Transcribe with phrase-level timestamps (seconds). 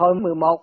[0.00, 0.62] Hồi 11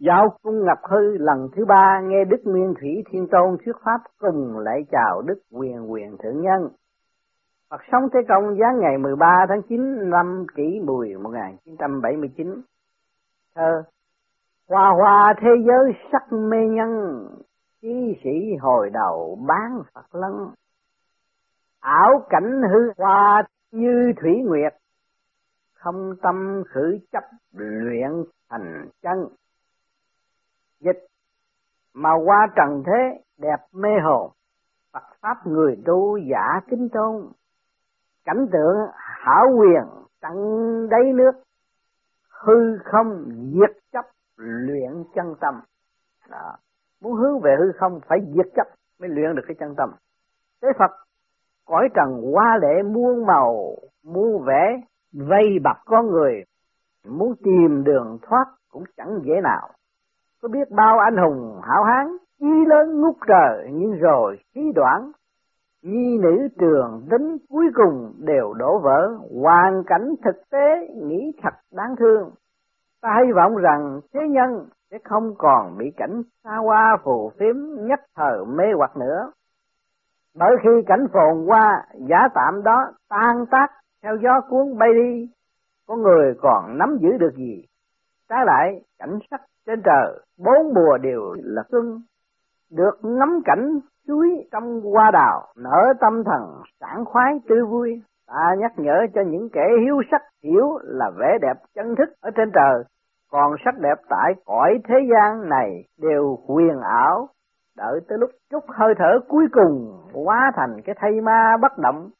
[0.00, 4.00] Dạo cung ngập hư lần thứ ba nghe Đức Nguyên Thủy Thiên Tôn thuyết pháp
[4.18, 6.68] cùng lại chào Đức Quyền Quyền Thượng Nhân.
[7.70, 12.62] Phật sống Thế Công giá ngày 13 tháng 9 năm kỷ mùi 1979.
[13.54, 13.82] Thơ
[14.68, 17.24] Hoa hoa thế giới sắc mê nhân,
[17.80, 20.32] chí sĩ hồi đầu bán Phật lân.
[21.80, 23.42] Ảo cảnh hư hoa
[23.72, 24.74] như thủy nguyệt,
[25.74, 28.10] không tâm khử chấp luyện
[28.50, 29.28] thành chân.
[30.80, 31.06] Dịch
[31.94, 34.30] mà qua trần thế đẹp mê hồn,
[34.92, 37.32] Phật Pháp người tu giả kính tôn,
[38.24, 39.82] cảnh tượng hảo quyền
[40.20, 40.36] tận
[40.88, 41.32] đáy nước,
[42.30, 44.04] hư không diệt chấp
[44.36, 45.60] luyện chân tâm.
[46.30, 46.56] Đó.
[47.00, 48.66] Muốn hướng về hư không phải diệt chấp
[49.00, 49.90] mới luyện được cái chân tâm.
[50.62, 50.90] Thế Phật
[51.64, 54.80] cõi trần hoa lệ muôn màu, muôn vẻ
[55.12, 56.44] vây bập con người,
[57.10, 59.68] muốn tìm đường thoát cũng chẳng dễ nào.
[60.42, 65.12] Có biết bao anh hùng hảo hán, chí lớn ngút trời nhưng rồi khí đoạn,
[65.82, 71.54] nhi nữ trường tính cuối cùng đều đổ vỡ, hoàn cảnh thực tế nghĩ thật
[71.72, 72.30] đáng thương.
[73.02, 77.56] Ta hy vọng rằng thế nhân sẽ không còn bị cảnh xa hoa phù phiếm
[77.86, 79.30] nhất thời mê hoặc nữa.
[80.38, 83.66] Bởi khi cảnh phồn qua, giả tạm đó tan tác
[84.02, 85.28] theo gió cuốn bay đi,
[85.88, 87.64] có người còn nắm giữ được gì.
[88.28, 92.02] Trái lại, cảnh sắc trên trời, bốn mùa đều là xuân,
[92.70, 98.02] được ngắm cảnh chuối trong hoa đào, nở tâm thần, sảng khoái tươi vui.
[98.26, 102.30] Ta nhắc nhở cho những kẻ hiếu sắc hiểu là vẻ đẹp chân thức ở
[102.30, 102.84] trên trời,
[103.30, 107.28] còn sắc đẹp tại cõi thế gian này đều quyền ảo,
[107.76, 112.10] đợi tới lúc chút hơi thở cuối cùng hóa thành cái thây ma bất động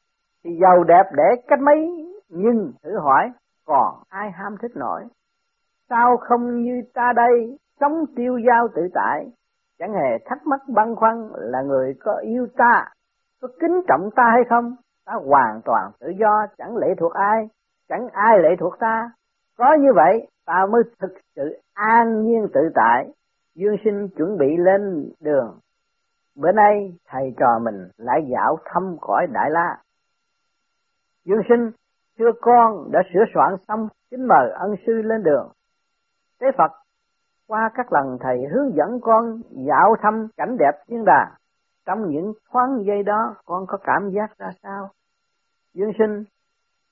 [0.43, 3.31] thì giàu đẹp để cách mấy nhưng thử hỏi
[3.69, 5.03] còn ai ham thích nổi.
[5.89, 9.25] Sao không như ta đây sống tiêu giao tự tại?
[9.79, 12.85] Chẳng hề thắc mắc băn khoăn là người có yêu ta
[13.41, 14.75] có kính trọng ta hay không?
[15.05, 17.47] Ta hoàn toàn tự do chẳng lệ thuộc ai
[17.89, 19.11] chẳng ai lệ thuộc ta.
[19.57, 23.07] Có như vậy ta mới thực sự an nhiên tự tại.
[23.55, 25.59] Dương sinh chuẩn bị lên đường.
[26.35, 29.77] Bữa nay thầy trò mình lại dạo thăm cõi Đại La.
[31.25, 31.71] Dương sinh,
[32.19, 35.51] thưa con đã sửa soạn xong, kính mời ân sư lên đường.
[36.41, 36.71] thế Phật,
[37.47, 41.31] qua các lần thầy hướng dẫn con dạo thăm cảnh đẹp thiên đàng,
[41.85, 44.89] trong những thoáng giây đó con có cảm giác ra sao?
[45.73, 46.23] Dương sinh,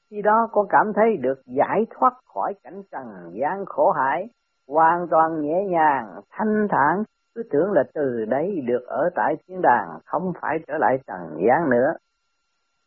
[0.10, 4.30] khi đó con cảm thấy được giải thoát khỏi cảnh trần gian khổ hải,
[4.68, 7.04] hoàn toàn nhẹ nhàng, thanh thản,
[7.36, 11.38] cứ tưởng là từ đấy được ở tại thiên đàng, không phải trở lại trần
[11.48, 11.94] gian nữa.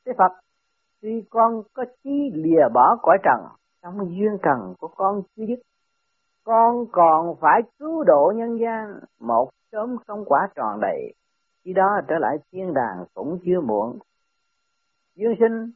[0.07, 0.33] Thế Phật,
[1.03, 3.41] tuy con có chí lìa bỏ cõi trần,
[3.83, 5.59] trong duyên trần của con chưa dứt,
[6.45, 11.15] con còn phải cứu độ nhân gian, một sớm không quả tròn đầy,
[11.65, 13.99] khi đó trở lại thiên đàng cũng chưa muộn.
[15.15, 15.71] Dương sinh,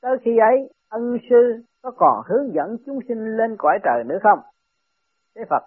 [0.00, 4.18] tới khi ấy, ân sư có còn hướng dẫn chúng sinh lên cõi trời nữa
[4.22, 4.38] không?
[5.36, 5.62] Thế Phật,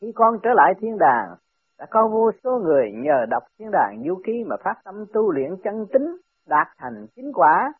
[0.00, 1.34] khi con trở lại thiên đàng,
[1.78, 5.30] đã có vô số người nhờ đọc thiên đàng du ký mà phát tâm tu
[5.32, 7.72] luyện chân tính, đạt thành chính quả,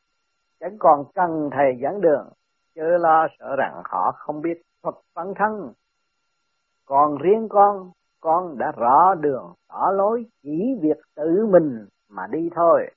[0.61, 2.29] chẳng còn cần thầy dẫn đường,
[2.75, 5.73] chớ lo sợ rằng họ không biết Phật bản thân.
[6.87, 12.51] Còn riêng con, con đã rõ đường, rõ lối, chỉ việc tự mình mà đi
[12.55, 12.91] thôi.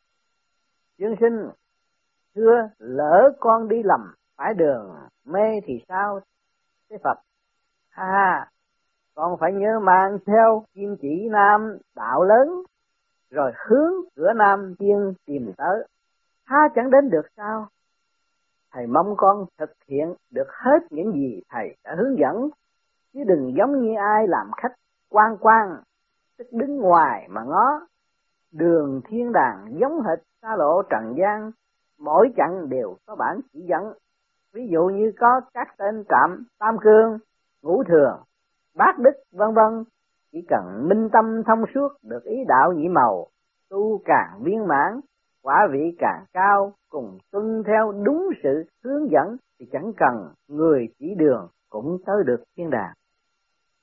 [0.98, 1.50] Dương sinh,
[2.36, 4.96] thưa lỡ con đi lầm, phải đường,
[5.26, 6.20] mê thì sao?
[6.90, 7.20] Thế Phật,
[7.90, 8.52] ha ha,
[9.16, 12.48] con phải nhớ mang theo kim chỉ nam đạo lớn,
[13.30, 15.88] rồi hướng cửa nam tiên tìm tới.
[16.52, 17.68] Ha chẳng đến được sao?
[18.72, 22.50] Thầy mong con thực hiện được hết những gì thầy đã hướng dẫn,
[23.14, 24.74] chứ đừng giống như ai làm khách
[25.10, 25.76] quan quan,
[26.38, 27.88] tức đứng ngoài mà ngó.
[28.52, 31.52] Đường thiên đàng giống hệt xa lộ trần gian,
[32.00, 33.94] mỗi chặng đều có bản chỉ dẫn.
[34.54, 37.18] Ví dụ như có các tên trạm Tam Cương,
[37.62, 38.20] Ngũ Thường,
[38.76, 39.84] Bát Đức, vân vân
[40.32, 43.28] chỉ cần minh tâm thông suốt được ý đạo nhị màu,
[43.70, 45.00] tu càng viên mãn,
[45.44, 50.88] quả vị càng cao, cùng tuân theo đúng sự hướng dẫn thì chẳng cần người
[51.00, 52.94] chỉ đường cũng tới được thiên đàng.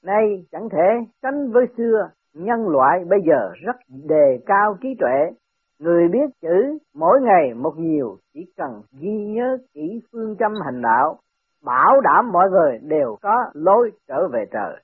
[0.03, 5.31] Nay chẳng thể sánh với xưa, nhân loại bây giờ rất đề cao trí tuệ,
[5.79, 10.83] người biết chữ mỗi ngày một nhiều, chỉ cần ghi nhớ kỹ phương châm hành
[10.83, 11.19] đạo,
[11.65, 14.83] bảo đảm mọi người đều có lối trở về trời,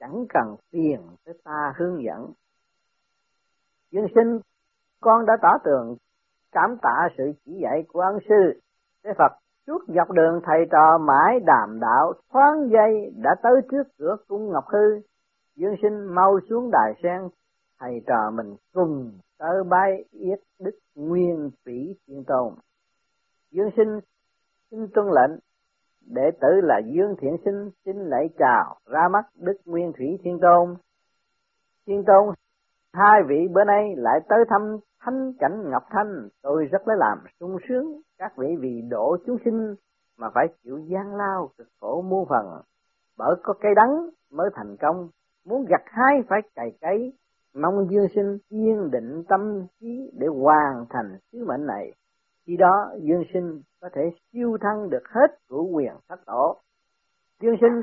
[0.00, 2.32] chẳng cần phiền tới ta hướng dẫn.
[3.90, 4.38] Dương sinh,
[5.00, 5.96] con đã tỏ tường
[6.52, 8.60] cảm tạ sự chỉ dạy của ân sư.
[9.04, 9.32] Thế Phật
[9.68, 14.50] Suốt dọc đường thầy trò mãi đàm đạo, thoáng giây đã tới trước cửa cung
[14.52, 15.00] Ngọc Hư.
[15.56, 17.20] Dương sinh mau xuống đài sen,
[17.80, 22.54] thầy trò mình cùng tới bái yết đức nguyên thủy thiên tôn.
[23.50, 24.00] Dương sinh
[24.70, 25.38] xin tuân lệnh,
[26.06, 30.38] đệ tử là Dương Thiện Sinh xin lễ chào ra mắt Đức Nguyên Thủy Thiên
[30.40, 30.74] Tôn.
[31.86, 32.34] Thiên Tôn,
[32.98, 37.18] hai vị bữa nay lại tới thăm thanh cảnh Ngọc Thanh, tôi rất lấy làm
[37.40, 39.74] sung sướng các vị vì độ chúng sinh
[40.18, 42.46] mà phải chịu gian lao cực khổ muôn phần.
[43.18, 45.08] Bởi có cây đắng mới thành công,
[45.46, 47.12] muốn gặt hái phải cày cấy,
[47.54, 51.92] mong dương sinh yên định tâm trí để hoàn thành sứ mệnh này.
[52.46, 54.02] Khi đó dương sinh có thể
[54.32, 56.56] siêu thăng được hết của quyền thất tổ.
[57.40, 57.82] Dương sinh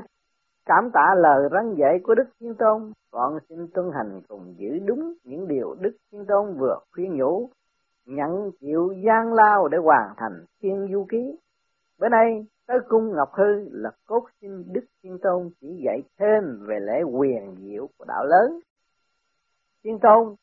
[0.66, 4.78] cảm tạ lời răn dạy của Đức Thiên Tôn, con xin tuân hành cùng giữ
[4.84, 7.50] đúng những điều Đức Thiên Tôn vừa khuyên nhủ,
[8.06, 11.38] nhận chịu gian lao để hoàn thành thiên du ký.
[12.00, 16.66] Bữa nay tới cung Ngọc Hư là cốt xin Đức Thiên Tôn chỉ dạy thêm
[16.66, 18.60] về lễ quyền diệu của đạo lớn.
[19.84, 20.34] Thiên Tôn,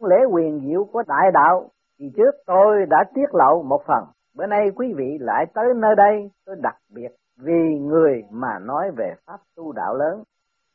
[0.00, 4.46] lễ quyền diệu của đại đạo thì trước tôi đã tiết lộ một phần, bữa
[4.46, 9.14] nay quý vị lại tới nơi đây tôi đặc biệt vì người mà nói về
[9.26, 10.22] pháp tu đạo lớn.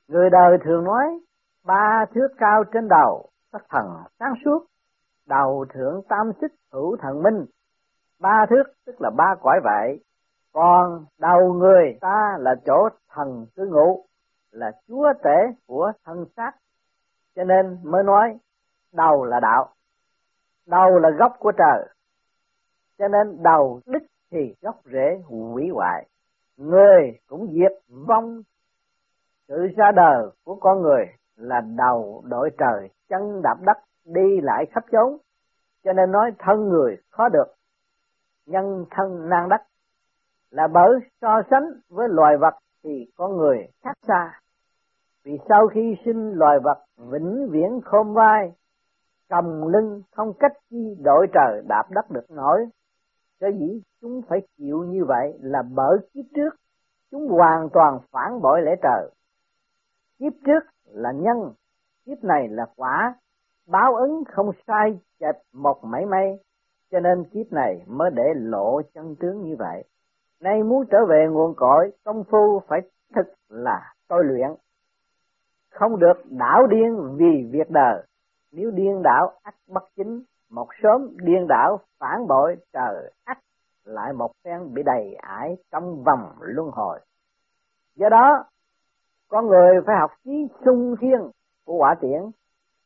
[0.08, 1.20] Người đời thường nói
[1.66, 3.86] ba thước cao trên đầu, sắc thần
[4.20, 4.66] sáng suốt,
[5.28, 7.46] đầu thượng tam xích hữu thần minh.
[8.20, 10.04] Ba thước tức là ba cõi vậy,
[10.54, 14.06] còn đầu người ta là chỗ thần cư ngụ,
[14.52, 16.52] là chúa tể của thân xác.
[17.36, 18.38] Cho nên mới nói
[18.94, 19.70] đầu là đạo,
[20.68, 21.88] đầu là gốc của trời.
[22.98, 26.08] Cho nên đầu đích thì gốc rễ hủy hoại
[26.58, 27.72] người cũng diệt
[28.08, 28.42] vong.
[29.48, 31.06] Sự ra đời của con người
[31.36, 35.18] là đầu đội trời, chân đạp đất, đi lại khắp chốn.
[35.84, 37.54] Cho nên nói thân người khó được,
[38.46, 39.62] nhân thân nan đất
[40.52, 42.54] là bởi so sánh với loài vật
[42.84, 44.40] thì con người khác xa.
[45.24, 48.52] Vì sau khi sinh loài vật vĩnh viễn khôn vai
[49.30, 52.66] cầm lưng không cách chi đội trời đạp đất được nổi.
[53.40, 56.56] Sở dĩ chúng phải chịu như vậy là bởi kiếp trước
[57.12, 59.10] chúng hoàn toàn phản bội lễ trời.
[60.20, 61.54] Kiếp trước là nhân,
[62.06, 63.16] kiếp này là quả,
[63.68, 66.40] báo ứng không sai chệch một mảy may,
[66.92, 69.84] cho nên kiếp này mới để lộ chân tướng như vậy.
[70.40, 72.80] Nay muốn trở về nguồn cội, công phu phải
[73.16, 74.50] thực là tôi luyện.
[75.70, 78.04] Không được đảo điên vì việc đời,
[78.52, 83.38] nếu điên đảo ắt bất chính, một sớm điên đảo phản bội trời ắt
[83.84, 87.00] lại một phen bị đầy ải trong vòng luân hồi.
[87.96, 88.44] Do đó,
[89.28, 91.20] con người phải học trí sung thiên
[91.66, 92.22] của quả tiễn,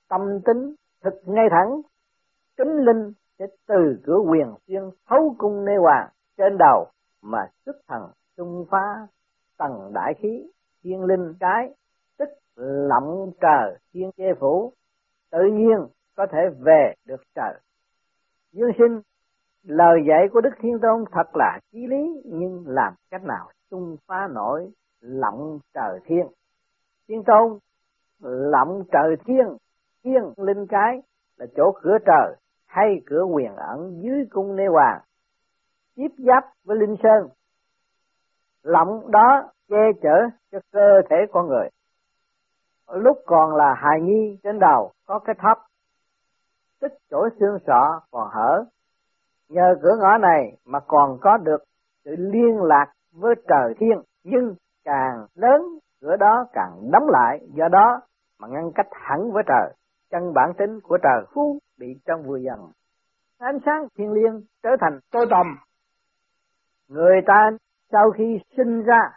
[0.09, 1.81] tâm tính thực ngay thẳng,
[2.57, 6.87] kính linh sẽ từ cửa quyền xuyên thấu cung nê hoàng trên đầu
[7.21, 8.01] mà xuất thần
[8.37, 9.07] xung phá
[9.57, 10.51] tầng đại khí
[10.83, 11.73] thiên linh cái
[12.17, 14.73] tức lộng trời thiên che phủ
[15.31, 15.87] tự nhiên
[16.19, 17.53] có thể về được trời.
[18.51, 19.01] Dương sinh,
[19.63, 23.97] lời dạy của đức thiên tôn thật là chí lý, nhưng làm cách nào xung
[24.07, 24.71] phá nổi
[25.01, 26.27] lộng trời thiên?
[27.07, 27.59] Thiên tôn
[28.51, 29.47] lộng trời thiên
[30.03, 31.01] thiên linh cái
[31.37, 32.35] là chỗ cửa trời
[32.65, 35.01] hay cửa quyền ẩn dưới cung nê hoàng,
[35.95, 37.29] tiếp giáp với linh sơn.
[38.63, 41.69] Lộng đó che chở cho cơ thể con người.
[42.93, 45.57] Lúc còn là hài nhi trên đầu có cái thấp
[46.81, 48.65] tích chỗ xương sọ còn hở.
[49.49, 51.63] Nhờ cửa ngõ này mà còn có được
[52.05, 55.61] sự liên lạc với trời thiên, nhưng càng lớn
[56.01, 58.01] cửa đó càng đóng lại, do đó
[58.39, 59.73] mà ngăn cách hẳn với trời.
[60.11, 62.71] Chân bản tính của trời phú bị trong vừa dần.
[63.37, 65.57] Ánh sáng thiên liêng trở thành tối tầm
[66.89, 67.49] người ta
[67.91, 69.11] sau khi sinh ra,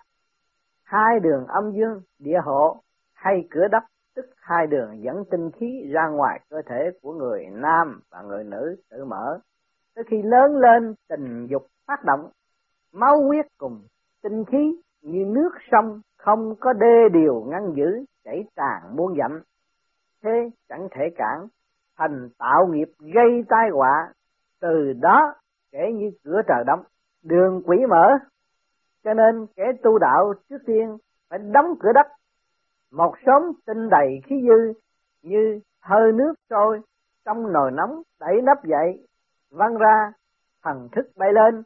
[0.85, 2.83] hai đường âm dương địa hộ
[3.15, 3.83] hay cửa đất
[4.17, 8.45] tức hai đường dẫn tinh khí ra ngoài cơ thể của người nam và người
[8.45, 9.39] nữ tự mở.
[9.95, 12.31] Tới khi lớn lên, tình dục phát động.
[12.93, 13.83] Máu huyết cùng
[14.23, 19.43] tinh khí như nước sông không có đê điều ngăn giữ, chảy tràn muôn dặm.
[20.23, 21.47] Thế chẳng thể cản,
[21.99, 24.13] thành tạo nghiệp gây tai họa.
[24.61, 25.35] Từ đó
[25.73, 26.83] kể như cửa trời đóng,
[27.25, 28.19] đường quỷ mở.
[29.05, 30.97] Cho nên kẻ tu đạo trước tiên
[31.31, 32.07] phải đóng cửa đất
[32.93, 34.81] một sớm tinh đầy khí dư
[35.23, 36.81] như hơi nước trôi
[37.25, 39.07] trong nồi nóng đẩy nắp dậy,
[39.51, 40.13] văng ra,
[40.63, 41.63] thần thức bay lên.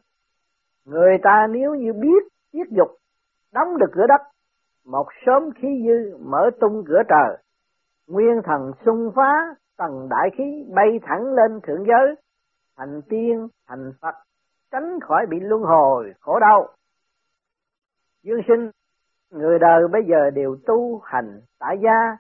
[0.85, 2.89] Người ta nếu như biết tiết dục
[3.53, 4.21] đóng được cửa đất,
[4.85, 7.39] một sớm khí dư mở tung cửa trời.
[8.07, 12.15] Nguyên thần xung phá, tầng đại khí bay thẳng lên thượng giới.
[12.77, 14.15] Thành tiên, thành phật,
[14.71, 16.69] tránh khỏi bị luân hồi, khổ đau.
[18.23, 18.71] Dương sinh
[19.31, 22.17] người đời bây giờ đều tu hành tại gia,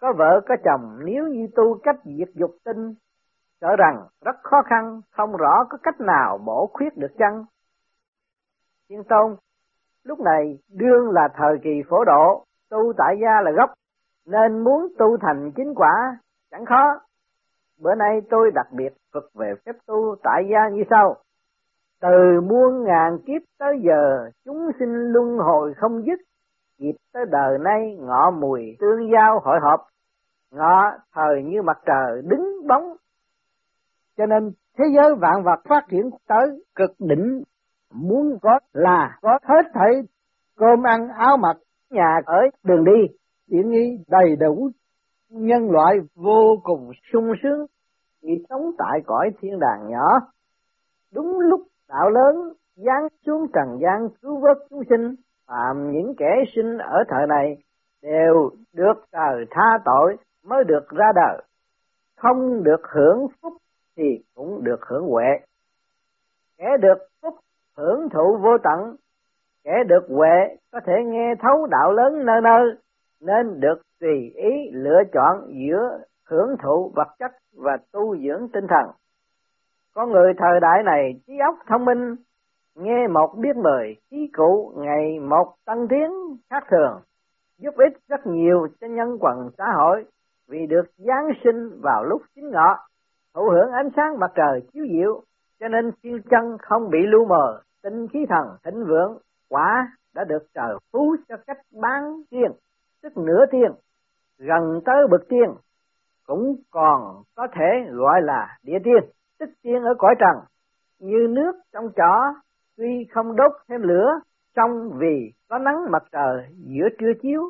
[0.00, 2.94] có vợ có chồng, nếu như tu cách diệt dục tinh,
[3.60, 7.44] sợ rằng rất khó khăn, không rõ có cách nào bổ khuyết được chăng.
[8.88, 9.36] Thiên tôn,
[10.04, 13.70] lúc này đương là thời kỳ phổ độ, tu tại gia là gốc,
[14.26, 16.16] nên muốn tu thành chính quả,
[16.50, 17.00] chẳng khó.
[17.80, 21.16] Bữa nay tôi đặc biệt phật về phép tu tại gia như sau.
[22.00, 26.20] Từ muôn ngàn kiếp tới giờ, chúng sinh luân hồi không dứt
[26.78, 29.80] dịp tới đời nay, ngọ mùi tương giao hội họp.
[30.50, 32.96] Ngọ thời như mặt trời đứng bóng.
[34.16, 37.42] Cho nên thế giới vạn vật phát triển tới cực đỉnh.
[37.94, 40.02] Muốn có là có hết thảy
[40.56, 41.56] cơm ăn áo mặc,
[41.90, 43.14] nhà ở, đường đi.
[43.50, 44.70] Tiện nghi đầy đủ,
[45.30, 47.66] nhân loại vô cùng sung sướng.
[48.22, 50.18] Chỉ sống tại cõi thiên đàng nhỏ,
[51.14, 55.14] đúng lúc đạo lớn giáng xuống trần gian cứu vớt chúng sinh
[55.48, 57.56] phạm những kẻ sinh ở thời này
[58.02, 61.42] đều được trời tha tội mới được ra đời.
[62.16, 63.52] Không được hưởng phúc
[63.96, 65.38] thì cũng được hưởng huệ.
[66.58, 67.34] Kẻ được phúc
[67.76, 68.96] hưởng thụ vô tận,
[69.64, 72.74] kẻ được huệ có thể nghe thấu đạo lớn nơi nơi,
[73.20, 78.66] nên được tùy ý lựa chọn giữa hưởng thụ vật chất và tu dưỡng tinh
[78.68, 78.90] thần.
[79.94, 82.16] Con người thời đại này trí óc thông minh
[82.78, 86.10] nghe một biết mười khí cụ ngày một tăng tiến
[86.50, 87.00] khác thường,
[87.58, 90.04] giúp ích rất nhiều cho nhân quần xã hội,
[90.48, 92.78] vì được giáng sinh vào lúc chính ngọ,
[93.34, 95.22] thụ hưởng ánh sáng mặt trời chiếu diệu,
[95.60, 99.18] cho nên siêu chân không bị lu mờ, tinh khí thần thịnh vượng,
[99.48, 102.52] quả đã được trời phú cho cách bán tiên,
[103.02, 103.72] tức nửa tiên,
[104.38, 105.54] gần tới bậc tiên,
[106.26, 110.44] cũng còn có thể gọi là địa tiên, tức tiên ở cõi trần,
[110.98, 112.34] như nước trong chỏ
[112.78, 114.20] tuy không đốt thêm lửa,
[114.56, 117.42] trong vì có nắng mặt trời, giữa trưa chiếu,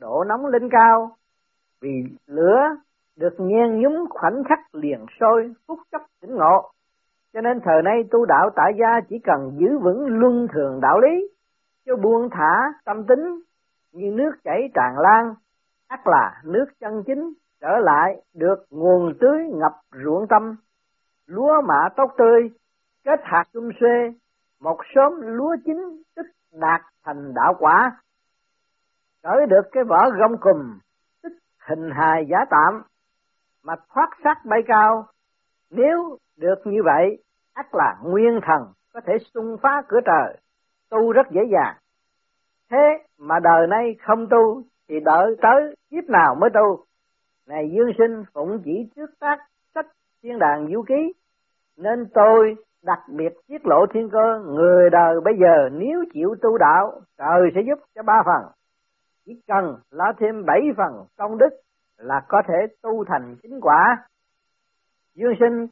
[0.00, 1.10] độ nóng lên cao.
[1.80, 2.60] Vì lửa
[3.16, 6.70] được nhen nhúm khoảnh khắc liền sôi, phút chốc tỉnh ngộ.
[7.32, 11.00] Cho nên thời nay tu đạo tại gia chỉ cần giữ vững luân thường đạo
[11.00, 11.28] lý
[11.86, 13.40] cho buông thả tâm tính,
[13.92, 15.34] như nước chảy tràn lan,
[15.88, 19.72] ắt là nước chân chính, trở lại được nguồn tưới ngập
[20.04, 20.56] ruộng tâm.
[21.26, 22.50] Lúa mạ tốt tươi,
[23.04, 24.12] kết hạt chung xuê
[24.60, 27.96] một sớm lúa chín tức đạt thành đạo quả.
[29.22, 30.78] Cởi được cái vỏ gông cùm,
[31.22, 31.32] tức
[31.68, 32.82] hình hài giả tạm,
[33.64, 35.06] mà thoát sắc bay cao.
[35.70, 37.22] Nếu được như vậy,
[37.54, 40.36] ắt là nguyên thần có thể xung phá cửa trời,
[40.90, 41.76] tu rất dễ dàng.
[42.70, 46.84] Thế mà đời nay không tu, thì đợi tới kiếp nào mới tu?
[47.46, 49.38] Này dương sinh phụng chỉ trước tác
[49.74, 49.86] sách
[50.22, 51.12] thiên đàng du ký,
[51.76, 56.58] nên tôi đặc biệt tiết lộ thiên cơ, người đời bây giờ nếu chịu tu
[56.58, 58.52] đạo, trời sẽ giúp cho ba phần.
[59.26, 61.50] Chỉ cần là thêm bảy phần công đức
[61.98, 63.96] là có thể tu thành chính quả.
[65.14, 65.66] Dương sinh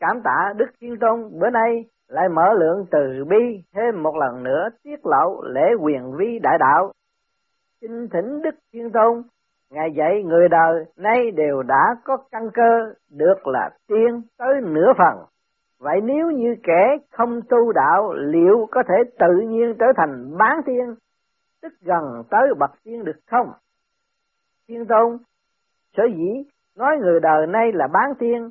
[0.00, 4.42] cảm tạ đức thiên tôn, bữa nay lại mở lượng từ bi thêm một lần
[4.42, 6.92] nữa tiết lộ lễ quyền vi đại đạo.
[7.80, 9.22] Xin thỉnh đức thiên tôn,
[9.70, 14.92] ngài dạy người đời nay đều đã có căn cơ, được là tiên tới nửa
[14.98, 15.24] phần
[15.78, 20.60] vậy nếu như kẻ không tu đạo, liệu có thể tự nhiên trở thành bán
[20.66, 20.94] tiên,
[21.62, 23.52] tức gần tới bậc tiên được không?
[24.68, 25.18] Thiên tôn,
[25.96, 28.50] sở dĩ nói người đời nay là bán tiên,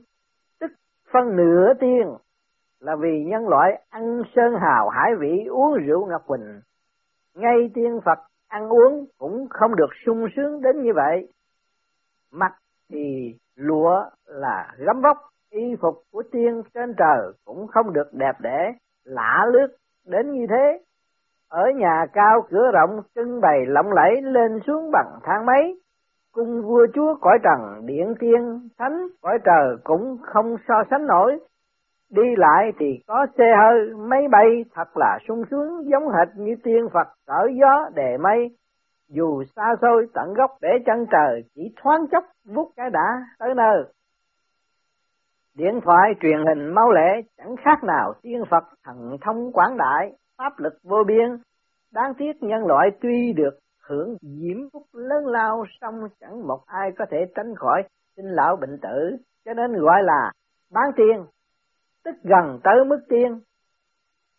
[0.59, 0.71] tức
[1.13, 2.13] phân nửa tiên,
[2.79, 6.61] là vì nhân loại ăn sơn hào hải vị uống rượu ngọc quỳnh.
[7.35, 11.27] Ngay tiên phật ăn uống cũng không được sung sướng đến như vậy.
[12.31, 12.55] Mặt
[12.89, 15.17] thì lụa là gấm vóc
[15.51, 18.71] y phục của tiên trên trời cũng không được đẹp đẽ,
[19.03, 19.67] lạ lướt
[20.05, 20.79] đến như thế.
[21.49, 25.73] Ở nhà cao cửa rộng, trưng bày lộng lẫy lên xuống bằng thang máy.
[26.31, 31.39] Cung vua chúa cõi trần, điện tiên, thánh cõi trời cũng không so sánh nổi.
[32.11, 36.55] Đi lại thì có xe hơi, máy bay thật là sung sướng, giống hệt như
[36.63, 38.49] tiên phật cỡ gió, đề mây
[39.09, 43.53] dù xa xôi tận gốc để chân trời, chỉ thoáng chốc vút cái đã tới
[43.55, 43.83] nơi
[45.57, 50.11] điện thoại truyền hình mau lẹ, chẳng khác nào tiên phật thần thông quảng đại,
[50.37, 51.37] pháp lực vô biên.
[51.93, 56.91] Đáng tiếc nhân loại tuy được hưởng diễm phúc lớn lao, song chẳng một ai
[56.97, 57.83] có thể tránh khỏi
[58.15, 60.31] sinh lão bệnh tử, cho nên gọi là
[60.73, 61.25] bán tiên.
[62.05, 63.39] Tức gần tới mức tiên.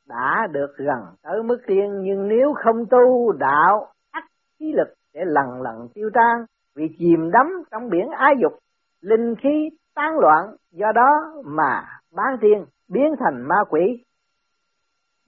[0.08, 4.24] Đã được gần tới mức tiên, nhưng nếu không tu đạo ắt
[4.58, 6.44] khí lực sẽ lần lần tiêu tan,
[6.76, 8.52] vì chìm đắm trong biển ái dục,
[9.00, 11.10] linh khí tán loạn, do đó
[11.44, 11.84] mà
[12.16, 14.04] bán tiên biến thành ma quỷ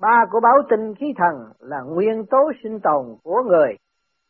[0.00, 3.76] Ba của báo tinh khí thần là nguyên tố sinh tồn của người.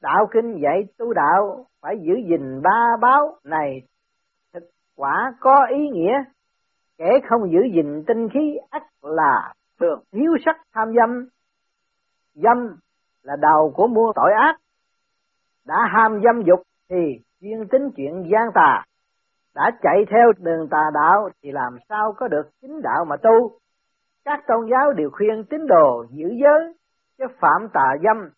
[0.02, 3.83] Đạo kinh dạy tu đạo phải giữ gìn ba báo này
[4.52, 4.62] thực
[4.97, 6.25] quả có ý nghĩa.
[6.99, 11.28] Kẻ không giữ gìn tinh khí ắt là thường thiếu sắc tham dâm.
[12.35, 12.76] Dâm
[13.23, 14.57] là đầu của mua tội ác.
[15.66, 16.97] Đã ham dâm dục thì
[17.40, 18.85] chuyên tính chuyện gian tà.
[19.55, 23.59] Đã chạy theo đường tà đạo thì làm sao có được chính đạo mà tu?
[24.25, 26.75] Các tôn giáo đều khuyên tín đồ giữ giới,
[27.19, 28.31] chứ phạm tà dâm,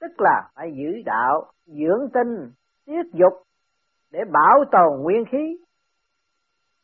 [0.00, 2.50] tức là phải giữ đạo, dưỡng tinh,
[2.86, 3.32] tiết dục
[4.12, 5.58] để bảo tồn nguyên khí.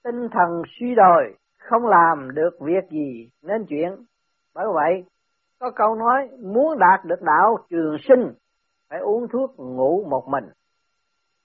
[0.04, 3.96] Tinh thần suy đồi, không làm được việc gì nên chuyện
[4.54, 5.04] bởi vậy,
[5.58, 8.32] có câu nói, muốn đạt được đạo trường sinh,
[8.90, 10.44] phải uống thuốc ngủ một mình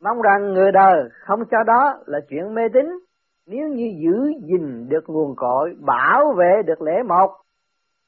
[0.04, 2.86] mong rằng người đời không cho đó là chuyện mê tín.
[3.48, 7.32] Nếu như giữ gìn được nguồn cội, bảo vệ được lễ một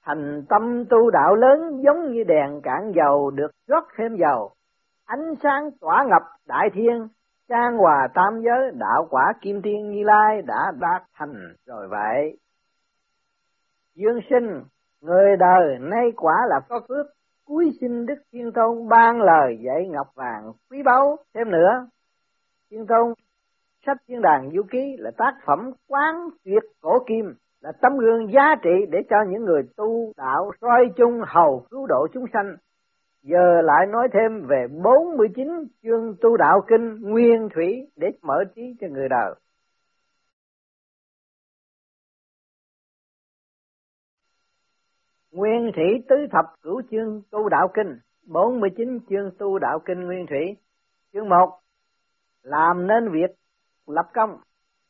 [0.06, 4.52] thành tâm tu đạo lớn giống như đèn cạn dầu được rót thêm dầu,
[5.06, 7.08] ánh sáng tỏa ngập đại thiên,
[7.50, 11.34] trang hòa tam giới, đạo quả kim thiên như lai đã đạt thành
[11.66, 12.38] rồi vậy.
[13.96, 14.64] Dương sinh,
[15.02, 17.06] người đời nay quả là có phước
[17.50, 21.88] cuối sinh đức thiên tôn ban lời dạy ngọc vàng quý báu thêm nữa,
[22.72, 23.14] thiên tôn
[23.86, 26.16] sách thiên đàn du ký là tác phẩm quán
[26.46, 30.90] tuyệt cổ kim, là tấm gương giá trị để cho những người tu đạo soi
[30.96, 32.56] chung hầu cứu độ chúng sanh.
[33.24, 35.48] Giờ lại nói thêm về 49
[35.84, 39.36] chương tu đạo kinh nguyên thủy để mở trí cho người đời.
[45.32, 50.26] Nguyên thủy tứ thập cửu chương tu đạo kinh, 49 chương tu đạo kinh nguyên
[50.28, 50.58] thủy.
[51.14, 51.60] Chương 1
[52.44, 53.36] Làm nên việc
[53.88, 54.38] lập công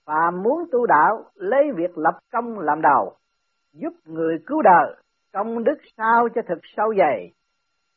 [0.05, 3.15] và muốn tu đạo lấy việc lập công làm đầu
[3.74, 4.96] giúp người cứu đời
[5.34, 7.31] công đức sao cho thực sâu dày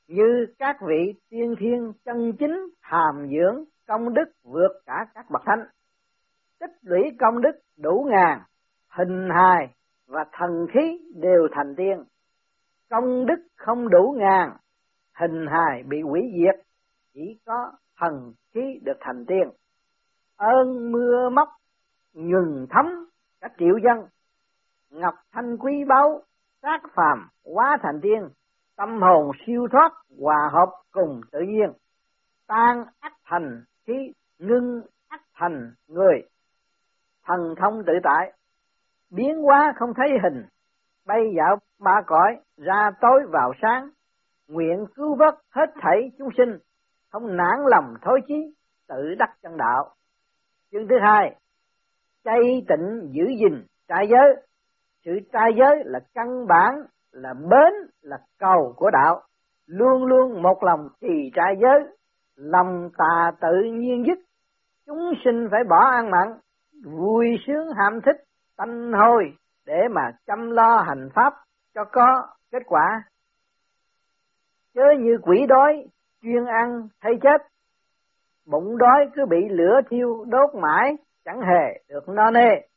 [0.08, 5.42] như các vị tiên thiên chân chính hàm dưỡng công đức vượt cả các bậc
[5.46, 5.64] thánh
[6.60, 8.40] tích lũy công đức đủ ngàn
[8.88, 9.74] hình hài
[10.06, 12.04] và thần khí đều thành tiên
[12.92, 14.56] công đức không đủ ngàn,
[15.20, 16.66] hình hài bị hủy diệt,
[17.14, 19.50] chỉ có thần khí được thành tiên.
[20.36, 21.48] Ơn mưa móc
[22.14, 22.86] nhường thấm
[23.40, 24.08] cả triệu dân.
[24.90, 26.22] Ngọc thanh quý báu
[26.62, 28.28] sát phàm, quá thành tiên,
[28.76, 31.72] tâm hồn siêu thoát, hòa hợp cùng tự nhiên.
[32.46, 36.22] Tan ác thành khí ngưng ác thành người.
[37.24, 38.32] Thần thông tự tại,
[39.10, 40.44] biến hóa không thấy hình
[41.06, 43.88] bay dạo ba cõi ra tối vào sáng,
[44.48, 46.58] nguyện cứu vớt hết thảy chúng sinh,
[47.10, 48.54] không nản lòng thối chí,
[48.88, 49.94] tự đắc chân đạo.
[50.72, 51.36] Chương thứ hai,
[52.24, 54.36] chay tịnh giữ gìn trai giới.
[55.04, 56.74] Sự trai giới là căn bản,
[57.12, 59.22] là bến, là cầu của đạo.
[59.66, 61.96] Luôn luôn một lòng trì trai giới,
[62.36, 64.18] lòng tà tự nhiên dứt.
[64.86, 66.28] Chúng sinh phải bỏ ăn mặn,
[66.84, 68.24] vui sướng ham thích,
[68.56, 69.32] tanh hôi
[69.66, 71.34] để mà chăm lo hành pháp
[71.74, 73.02] cho có kết quả.
[74.74, 75.84] Chớ như quỷ đói,
[76.22, 77.46] chuyên ăn hay chết,
[78.46, 82.68] bụng đói cứ bị lửa thiêu đốt mãi, chẳng hề được no nê.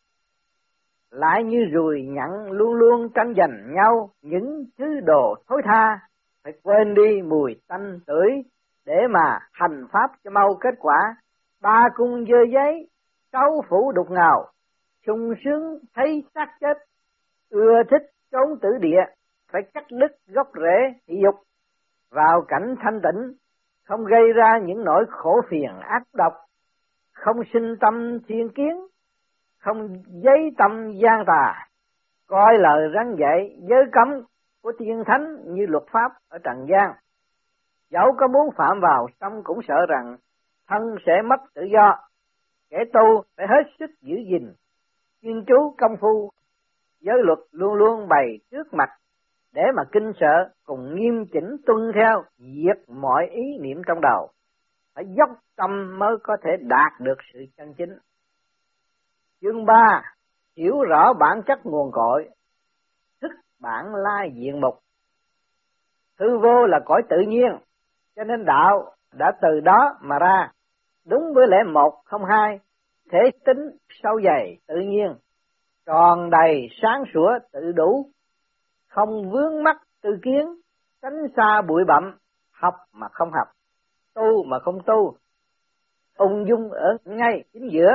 [1.12, 6.00] Lại như rùi nhặn luôn luôn tranh giành nhau những thứ đồ thối tha,
[6.43, 8.30] phải quên đi mùi tanh tưởi
[8.86, 11.15] để mà hành pháp cho mau kết quả.
[11.62, 12.89] Ba cung dơ giấy
[13.32, 14.52] cấu phủ đục ngào
[15.07, 16.77] sung sướng, thấy xác chết,
[17.49, 19.01] ưa thích trốn tử địa,
[19.51, 21.35] phải cắt đứt gốc rễ thị dục.
[22.11, 23.33] Vào cảnh thanh tịnh
[23.83, 26.33] không gây ra những nỗi khổ phiền ác độc,
[27.13, 28.87] không sinh tâm thiên kiến,
[29.59, 31.67] không giấy tâm gian tà,
[32.27, 34.21] coi lời răng dạy giới cấm
[34.61, 36.91] của tiên thánh như luật pháp ở trần gian.
[37.89, 40.17] Dẫu có muốn phạm vào xong cũng sợ rằng
[40.67, 41.97] thân sẽ mất tự do,
[42.69, 44.53] kẻ tu phải hết sức giữ gìn
[45.21, 46.32] chuyên chú công phu,
[46.99, 48.89] giới luật luôn luôn bày trước mặt
[49.54, 54.30] để mà kinh sợ cùng nghiêm chỉnh tuân theo, diệt mọi ý niệm trong đầu.
[54.95, 57.97] Phải dốc tâm mới có thể đạt được sự chân chính.
[59.41, 60.01] Chương ba,
[60.58, 62.30] hiểu rõ bản chất nguồn cội,
[63.21, 64.80] thức bản lai diện mục.
[66.19, 67.58] Hư vô là cõi tự nhiên,
[68.15, 70.51] cho nên đạo đã từ đó mà ra.
[71.06, 72.60] Đúng với lẽ một không hai
[73.11, 75.15] thể tính sâu dày tự nhiên
[75.85, 78.09] tròn đầy sáng sủa tự đủ
[78.87, 80.55] không vướng mắc tư kiến
[81.01, 82.17] tránh xa bụi bặm
[82.51, 83.47] học mà không học
[84.13, 85.17] tu mà không tu
[86.17, 87.91] ung dung ở ngay chính giữa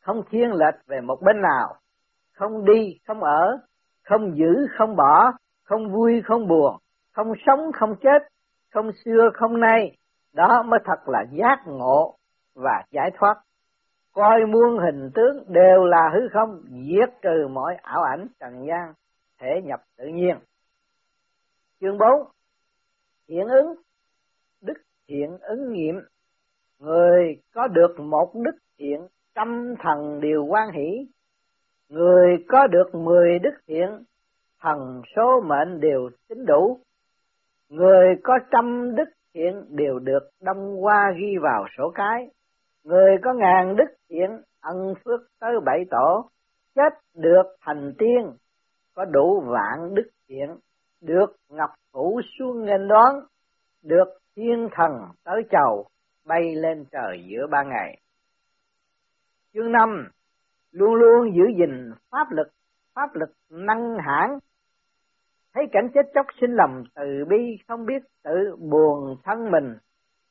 [0.00, 1.74] không thiên lệch về một bên nào
[2.32, 3.58] không đi không ở
[4.02, 5.32] không giữ không bỏ
[5.64, 6.76] không vui không buồn,
[7.12, 8.22] không sống không chết,
[8.72, 9.96] không xưa không nay,
[10.32, 12.16] đó mới thật là giác ngộ
[12.54, 13.34] và giải thoát.
[14.14, 18.94] Coi muôn hình tướng đều là hư không, diệt trừ mọi ảo ảnh trần gian,
[19.40, 20.36] thể nhập tự nhiên.
[21.80, 22.08] Chương 4
[23.28, 23.74] Hiện ứng
[24.62, 26.00] Đức hiện ứng nghiệm
[26.78, 31.06] Người có được một đức hiện trăm thần đều quan hỷ.
[31.88, 33.88] Người có được mười đức hiện
[34.60, 36.80] thần số mệnh đều tính đủ.
[37.68, 42.28] Người có trăm đức hiện đều được đông qua ghi vào sổ cái.
[42.84, 46.30] Người có ngàn đức thiện ân phước tới bảy tổ,
[46.74, 48.36] chết được thành tiên,
[48.94, 50.56] có đủ vạn đức thiện,
[51.00, 53.14] được ngọc phủ xuống nghênh đón,
[53.82, 54.92] được thiên thần
[55.24, 55.86] tới chầu,
[56.24, 58.00] bay lên trời giữa ba ngày.
[59.54, 60.08] Chương năm
[60.70, 62.48] luôn luôn giữ gìn pháp lực,
[62.94, 64.38] pháp lực năng hãn.
[65.54, 69.78] Thấy cảnh chết chóc sinh lòng từ bi, không biết tự buồn thân mình,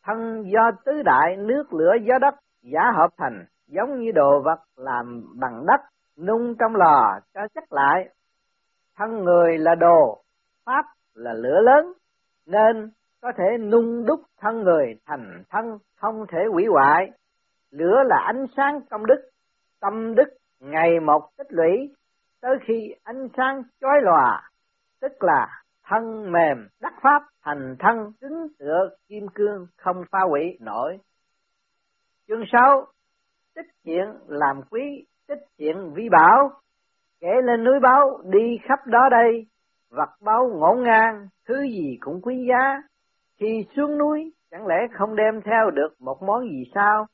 [0.03, 4.59] thân do tứ đại nước lửa gió đất giả hợp thành, giống như đồ vật
[4.75, 5.81] làm bằng đất,
[6.17, 8.09] nung trong lò cho chắc lại.
[8.97, 10.23] Thân người là đồ,
[10.65, 11.93] pháp là lửa lớn,
[12.45, 17.11] nên có thể nung đúc thân người thành thân không thể hủy hoại.
[17.71, 19.29] Lửa là ánh sáng công đức,
[19.79, 21.93] tâm đức ngày một tích lũy,
[22.41, 24.49] tới khi ánh sáng chói lòa,
[25.01, 30.57] tức là thân mềm đắc pháp thành thân cứng tựa kim cương không phá hủy
[30.59, 30.97] nổi.
[32.27, 32.85] Chương 6
[33.55, 36.51] Tích chuyện làm quý, tích chuyện vi bảo,
[37.19, 39.45] kể lên núi báo đi khắp đó đây,
[39.89, 42.81] vật báo ngổn ngang, thứ gì cũng quý giá,
[43.39, 47.07] khi xuống núi chẳng lẽ không đem theo được một món gì sao?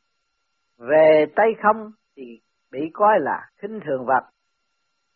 [0.77, 2.39] Về tay không thì
[2.71, 4.23] bị coi là khinh thường vật.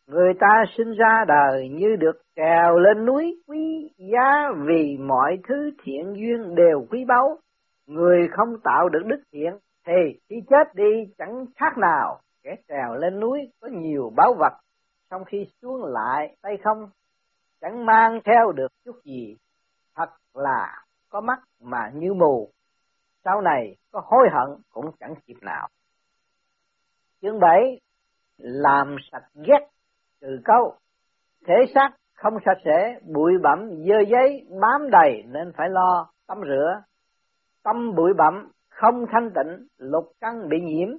[0.07, 5.71] Người ta sinh ra đời như được trèo lên núi quý giá vì mọi thứ
[5.83, 7.37] thiện duyên đều quý báu.
[7.87, 9.53] Người không tạo được đức thiện
[9.87, 14.53] thì khi chết đi chẳng khác nào kẻ trèo lên núi có nhiều báu vật,
[15.09, 16.89] trong khi xuống lại tay không
[17.61, 19.35] chẳng mang theo được chút gì.
[19.95, 22.49] Thật là có mắt mà như mù,
[23.23, 25.67] sau này có hối hận cũng chẳng kịp nào.
[27.21, 27.79] Chương 7
[28.37, 29.67] làm sạch ghét
[30.23, 30.73] từ câu,
[31.47, 36.38] thể xác không sạch sẽ, bụi bặm dơ giấy bám đầy nên phải lo tắm
[36.47, 36.83] rửa.
[37.63, 40.89] Tâm bụi bặm không thanh tịnh, lục căn bị nhiễm.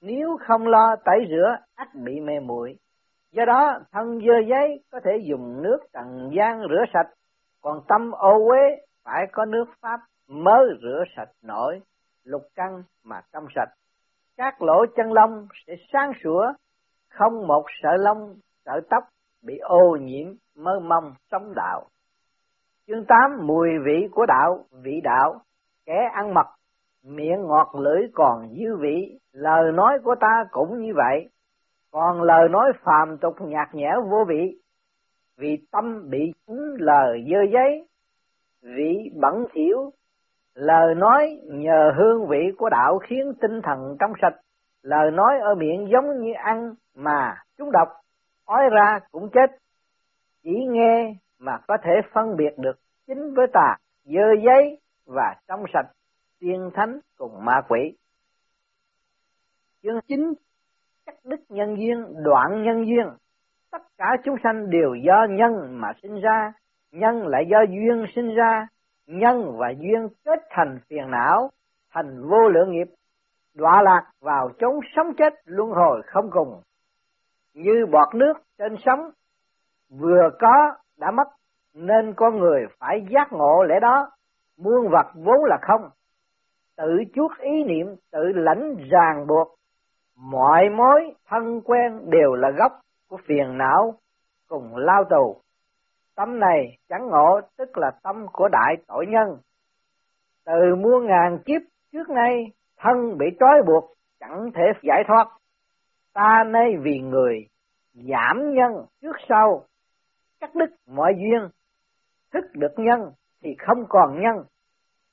[0.00, 2.76] Nếu không lo tẩy rửa ắt bị mê muội.
[3.32, 7.08] Do đó, thân dơ giấy có thể dùng nước trần gian rửa sạch,
[7.62, 8.60] còn tâm ô uế
[9.04, 11.80] phải có nước pháp mới rửa sạch nổi.
[12.24, 13.68] Lục căn mà trong sạch.
[14.36, 16.52] Các lỗ chân lông sẽ sáng sủa,
[17.10, 18.34] không một sợi lông
[18.66, 19.04] sợi tóc
[19.42, 20.26] bị ô nhiễm
[20.56, 21.86] mơ mông sống đạo.
[22.86, 25.40] Chương 8 mùi vị của đạo vị đạo
[25.86, 26.46] kẻ ăn mặc,
[27.04, 31.28] miệng ngọt lưỡi còn dư vị lời nói của ta cũng như vậy.
[31.90, 34.58] Còn lời nói phàm tục nhạt nhẽo vô vị
[35.38, 37.88] vì tâm bị chúng lời dơ giấy
[38.62, 39.90] vị bẩn thiểu
[40.54, 44.34] lời nói nhờ hương vị của đạo khiến tinh thần trong sạch
[44.82, 47.88] lời nói ở miệng giống như ăn mà chúng độc
[48.46, 49.56] ói ra cũng chết.
[50.42, 55.64] Chỉ nghe mà có thể phân biệt được chính với tà, dơ giấy và trong
[55.72, 55.86] sạch,
[56.40, 57.96] tiên thánh cùng ma quỷ.
[59.82, 60.34] Chương chính
[61.06, 63.06] chắc đức nhân duyên, đoạn nhân duyên.
[63.70, 66.52] Tất cả chúng sanh đều do nhân mà sinh ra.
[66.92, 68.66] Nhân lại do duyên sinh ra.
[69.06, 71.50] Nhân và duyên kết thành phiền não,
[71.90, 72.88] thành vô lượng nghiệp.
[73.54, 76.62] Đọa lạc vào chốn sống chết luân hồi không cùng
[77.56, 79.10] như bọt nước trên sóng,
[80.00, 81.28] vừa có đã mất,
[81.74, 84.10] nên con người phải giác ngộ lẽ đó,
[84.58, 85.90] muôn vật vốn là không.
[86.76, 89.48] Tự chuốt ý niệm, tự lãnh ràng buộc,
[90.16, 92.72] mọi mối thân quen đều là gốc
[93.08, 93.94] của phiền não
[94.48, 95.36] cùng lao tù.
[96.16, 99.38] Tâm này chẳng ngộ, tức là tâm của đại tội nhân.
[100.46, 103.84] Từ muôn ngàn kiếp trước nay, thân bị trói buộc,
[104.20, 105.26] chẳng thể giải thoát
[106.16, 107.46] ta nay vì người
[107.94, 109.64] giảm nhân trước sau.
[110.40, 111.48] Cắt đứt mọi duyên,
[112.32, 113.00] thức được nhân
[113.42, 114.44] thì không còn nhân,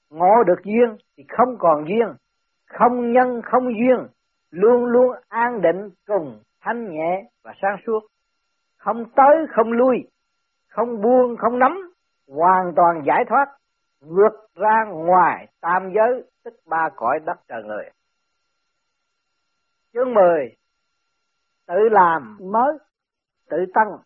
[0.10, 2.08] ngộ được duyên thì không còn duyên,
[2.66, 4.08] không nhân không duyên,
[4.52, 8.00] luôn luôn an định cùng thanh nhẹ và sáng suốt.
[8.78, 9.98] Không tới không lui,
[10.68, 11.94] không buông không nắm,
[12.28, 13.46] hoàn toàn giải thoát,
[14.02, 17.89] vượt ra ngoài tam giới, tức ba cõi đất trời người.
[19.94, 20.56] Chương 10
[21.67, 22.78] tự làm mới,
[23.49, 23.97] tự tăng.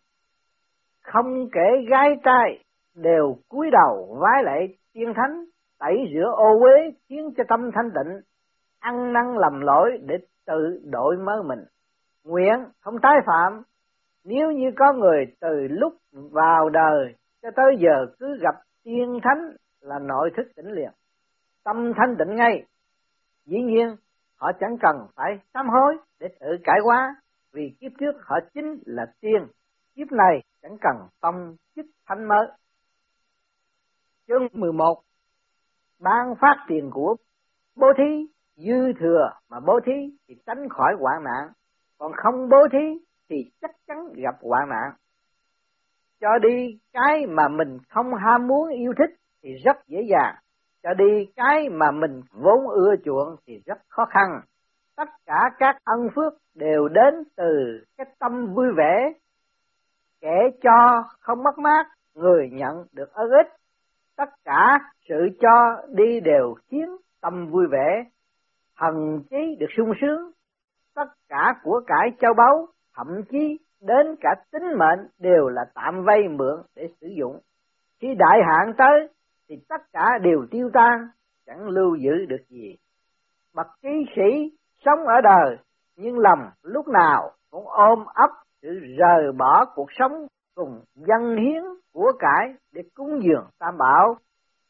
[1.02, 5.44] Không kể gái trai đều cúi đầu vái lại tiên thánh,
[5.78, 8.20] tẩy rửa ô uế, khiến cho tâm thanh tịnh
[8.80, 11.64] ăn năn lầm lỗi để tự đổi mới mình.
[12.24, 13.62] Nguyện không tái phạm,
[14.24, 19.56] nếu như có người từ lúc vào đời cho tới giờ cứ gặp tiên thánh
[19.80, 20.90] là nội thức tỉnh liền.
[21.64, 22.64] Tâm thanh tịnh ngay.
[23.46, 23.96] Dĩ nhiên,
[24.36, 27.16] họ chẳng cần phải sám hối để tự cải hóa
[27.52, 29.46] vì kiếp trước họ chính là tiên,
[29.94, 32.46] kiếp này chẳng cần tông chức thánh mới.
[34.26, 35.02] Chương 11
[35.98, 37.16] ban phát tiền của
[37.76, 38.26] bố thí.
[38.56, 41.52] Dư thừa mà bố thí thì tránh khỏi hoạn nạn.
[41.98, 44.90] Còn không bố thí thì chắc chắn gặp hoạn nạn.
[46.20, 50.34] Cho đi cái mà mình không ham muốn yêu thích thì rất dễ dàng.
[50.82, 54.40] Cho đi cái mà mình vốn ưa chuộng thì rất khó khăn
[54.98, 59.12] tất cả các ân phước đều đến từ cái tâm vui vẻ
[60.20, 63.46] kẻ cho không mất mát, người nhận được ơn ích.
[64.16, 68.04] Tất cả sự cho đi đều khiến tâm vui vẻ
[68.76, 70.30] thần chí được sung sướng.
[70.94, 76.04] Tất cả của cải châu báu, thậm chí đến cả tính mệnh đều là tạm
[76.04, 77.40] vay mượn để sử dụng.
[78.00, 79.08] Khi đại hạn tới,
[79.48, 81.08] thì tất cả đều tiêu tan,
[81.46, 82.76] chẳng lưu giữ được gì.
[83.54, 85.56] Bậc trí sĩ sống ở đời,
[85.96, 88.30] nhưng lòng lúc nào cũng ôm ấp
[88.62, 90.12] sự rời bỏ cuộc sống
[90.54, 91.62] cùng dân hiến
[91.92, 94.16] của cải để cúng dường tam bảo,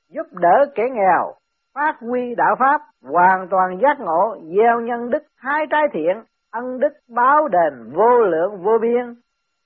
[0.09, 1.35] giúp đỡ kẻ nghèo,
[1.75, 6.81] phát huy đạo pháp, hoàn toàn giác ngộ, gieo nhân đức hai trái thiện, ân
[6.81, 9.15] đức báo đền vô lượng vô biên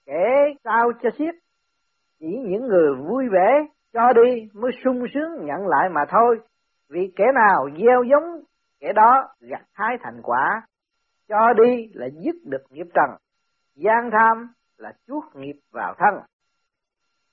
[0.07, 1.35] kẻ sao cho xiết.
[2.21, 6.41] Chỉ những người vui vẻ cho đi mới sung sướng nhận lại mà thôi,
[6.91, 8.41] vì kẻ nào gieo giống
[8.83, 10.63] kẻ đó gặt hái thành quả,
[11.29, 13.11] cho đi là dứt được nghiệp trần,
[13.75, 16.25] gian tham là chuốt nghiệp vào thân.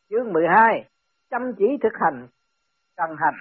[0.10, 0.90] Chương 12
[1.30, 2.28] chăm chỉ thực hành,
[2.98, 3.36] cần hành.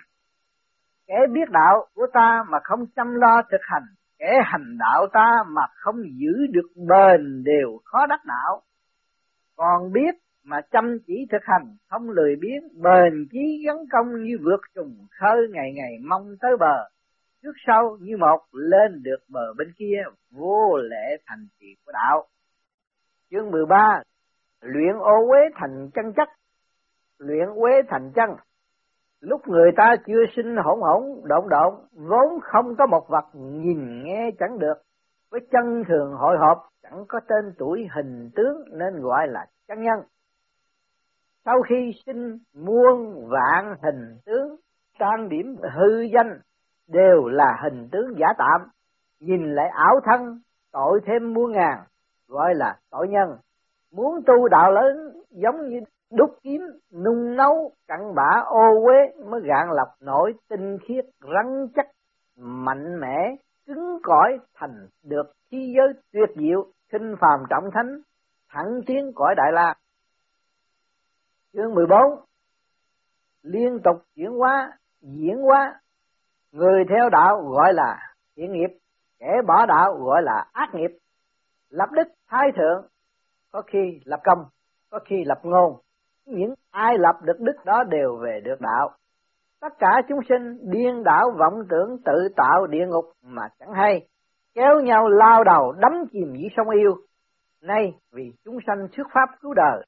[1.07, 3.85] Kẻ biết đạo của ta mà không chăm lo thực hành,
[4.19, 8.63] kẻ hành đạo ta mà không giữ được bền đều khó đắc đạo.
[9.57, 14.39] Còn biết mà chăm chỉ thực hành, không lười biếng, bền chí gắn công như
[14.45, 16.89] vượt trùng khơi ngày ngày mong tới bờ
[17.43, 22.27] trước sau như một, lên được bờ bên kia, vô lễ thành trì của đạo.
[23.31, 24.03] Chương 13
[24.61, 26.29] luyện ô uế thành chân chất
[27.19, 28.31] luyện uế thành chân.
[29.21, 34.05] Lúc người ta chưa sinh hỗn hỗn động động vốn không có một vật nhìn
[34.05, 34.75] nghe chẳng được.
[35.31, 39.83] Với chân thường hội họp, chẳng có tên tuổi hình tướng nên gọi là chân
[39.83, 40.01] nhân.
[41.45, 44.57] Sau khi sinh muôn vạn hình tướng,
[44.99, 46.41] trang điểm hư danh
[46.89, 48.69] đều là hình tướng giả tạm.
[49.21, 50.41] Nhìn lại ảo thân,
[50.73, 51.79] tội thêm muôn ngàn,
[52.29, 53.37] gọi là tội nhân.
[53.93, 55.81] Muốn tu đạo lớn, giống như
[56.13, 56.61] đúc kiếm,
[56.93, 61.87] nung nấu, cặn bã, ô uế, mới gạn lọc nổi tinh khiết, rắn chắc,
[62.37, 68.01] mạnh mẽ, cứng cỏi, thành được khí giới tuyệt diệu, khinh phàm trọng thánh,
[68.49, 69.75] thẳng tiến cõi đại la.
[71.53, 72.01] Chương 14
[73.43, 75.81] liên tục chuyển hóa, diễn hóa
[76.53, 77.99] người theo đạo gọi là
[78.37, 78.71] thiện nghiệp,
[79.19, 80.91] kẻ bỏ đạo gọi là ác nghiệp.
[81.71, 82.87] Lập đức thái thượng,
[83.53, 84.45] có khi lập công,
[84.91, 85.77] có khi lập ngôn.
[86.27, 88.91] Những ai lập được đức đó đều về được đạo.
[89.61, 94.07] Tất cả chúng sinh điên đảo vọng tưởng tự tạo địa ngục mà chẳng hay.
[94.55, 96.97] Kéo nhau lao đầu đắm chìm dưới sông yêu.
[97.63, 99.87] Nay vì chúng sanh thuyết pháp cứu đời,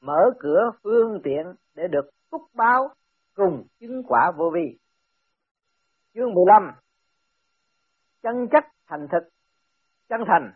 [0.00, 2.88] mở cửa phương tiện để được phúc báo
[3.36, 4.76] cùng chứng quả vô vi
[6.14, 6.72] chương 15
[8.22, 9.28] chân chất thành thực.
[10.08, 10.52] Chân thành,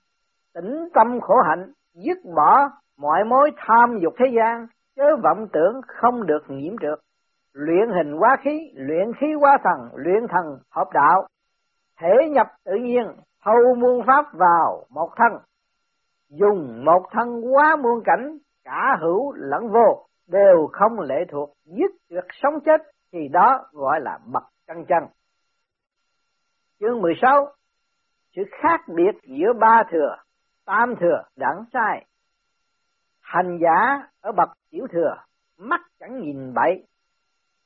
[0.55, 5.81] tĩnh tâm khổ hạnh, dứt bỏ mọi mối tham dục thế gian, chớ vọng tưởng
[5.87, 6.99] không được nhiễm trượt
[7.55, 11.27] luyện hình hóa khí, luyện khí hóa thần, luyện thần hợp đạo.
[12.01, 13.07] Thể nhập tự nhiên,
[13.45, 15.33] thâu muôn pháp vào một thân.
[16.31, 21.91] Dùng một thân hóa muôn cảnh, cả hữu lẫn vô, đều không lệ thuộc, dứt
[22.11, 22.81] được sống chết,
[23.13, 25.05] thì đó gọi là bậc chân chân
[26.85, 27.47] chương 16
[28.37, 30.17] sự khác biệt giữa ba thừa,
[30.67, 32.07] tam thừa, đẳng sai.
[33.21, 35.15] Hành giả ở bậc tiểu thừa,
[35.59, 36.87] mắt chẳng nhìn bậy,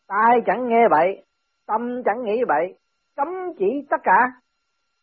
[0.09, 1.25] tai chẳng nghe bậy,
[1.67, 2.79] tâm chẳng nghĩ bậy,
[3.17, 3.29] cấm
[3.59, 4.19] chỉ tất cả,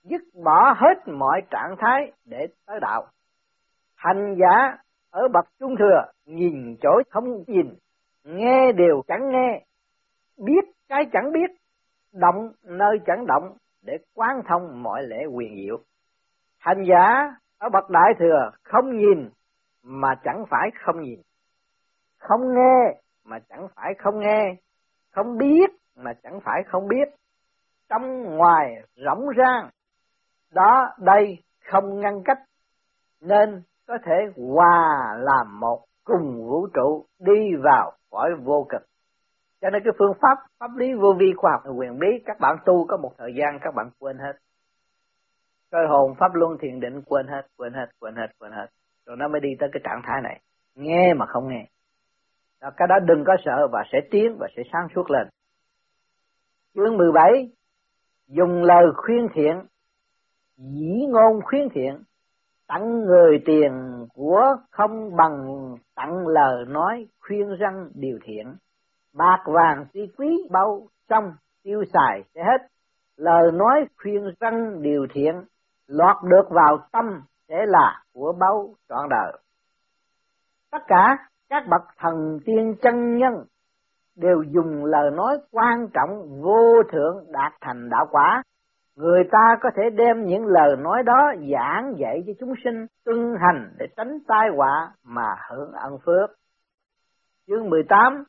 [0.03, 3.07] dứt bỏ hết mọi trạng thái để tới đạo.
[3.95, 4.77] Hành giả
[5.11, 7.73] ở bậc trung thừa, nhìn chỗ không nhìn,
[8.23, 9.65] nghe đều chẳng nghe,
[10.37, 11.51] biết cái chẳng biết,
[12.13, 15.77] động nơi chẳng động để quán thông mọi lễ quyền diệu.
[16.59, 19.29] Hành giả ở bậc đại thừa không nhìn
[19.83, 21.19] mà chẳng phải không nhìn.
[22.17, 24.55] Không nghe mà chẳng phải không nghe,
[25.11, 27.15] không biết mà chẳng phải không biết,
[27.89, 29.69] trong ngoài rỗng rang,
[30.51, 31.37] đó đây
[31.71, 32.39] không ngăn cách,
[33.21, 38.81] nên có thể hòa làm một cùng vũ trụ đi vào cõi vô cực.
[39.61, 42.57] Cho nên cái phương pháp pháp lý vô vi khoa học quyền bí các bạn
[42.65, 44.33] tu có một thời gian các bạn quên hết.
[45.71, 48.67] Cơ hồn pháp luân thiền định quên hết, quên hết, quên hết, quên hết.
[49.05, 50.41] Rồi nó mới đi tới cái trạng thái này.
[50.75, 51.65] Nghe mà không nghe.
[52.61, 55.27] Đó, cái đó đừng có sợ và sẽ tiến và sẽ sáng suốt lên.
[56.75, 57.49] Chương 17
[58.27, 59.61] Dùng lời khuyên thiện
[60.57, 62.03] Dĩ ngôn khuyên thiện
[62.67, 63.71] Tặng người tiền
[64.13, 65.45] của không bằng
[65.95, 68.55] tặng lời nói khuyên răng điều thiện.
[69.17, 72.67] Bạc vàng tuy quý bao trong tiêu xài sẽ hết.
[73.17, 75.43] Lời nói khuyên răng điều thiện,
[75.87, 79.39] lọt được vào tâm sẽ là của báu trọn đời.
[80.71, 81.17] Tất cả
[81.49, 83.33] các bậc thần tiên chân nhân
[84.15, 88.43] đều dùng lời nói quan trọng vô thượng đạt thành đạo quả.
[88.95, 93.35] Người ta có thể đem những lời nói đó giảng dạy cho chúng sinh, tuân
[93.41, 96.29] hành để tránh tai họa mà hưởng ân phước.
[97.47, 98.23] Chương 18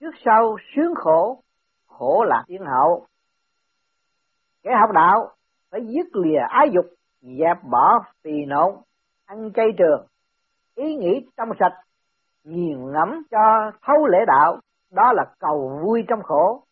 [0.00, 1.42] Trước sau sướng khổ,
[1.86, 3.06] khổ là tiên hậu.
[4.62, 5.30] Kẻ học đạo
[5.70, 6.86] phải dứt lìa ái dục,
[7.20, 8.76] dẹp bỏ tỳ nộn,
[9.26, 10.06] ăn chay trường,
[10.74, 11.74] ý nghĩ trong sạch,
[12.44, 14.60] nghiền ngẫm cho thấu lễ đạo,
[14.92, 16.62] đó là cầu vui trong khổ,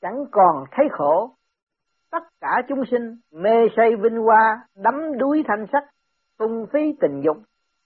[0.00, 1.30] chẳng còn thấy khổ.
[2.10, 5.84] Tất cả chúng sinh mê say vinh hoa, đắm đuối thanh sắc,
[6.38, 7.36] tung phí tình dục,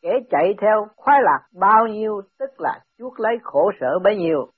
[0.03, 4.51] kẻ chạy theo khoái lạc bao nhiêu tức là chuốc lấy khổ sở bấy nhiêu.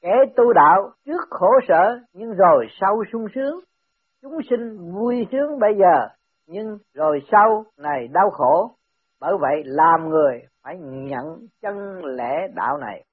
[0.00, 3.60] Kẻ tu đạo trước khổ sở nhưng rồi sau sung sướng,
[4.22, 6.08] chúng sinh vui sướng bây giờ
[6.46, 8.76] nhưng rồi sau này đau khổ.
[9.20, 13.04] Bởi vậy làm người phải nhận chân lẽ đạo này.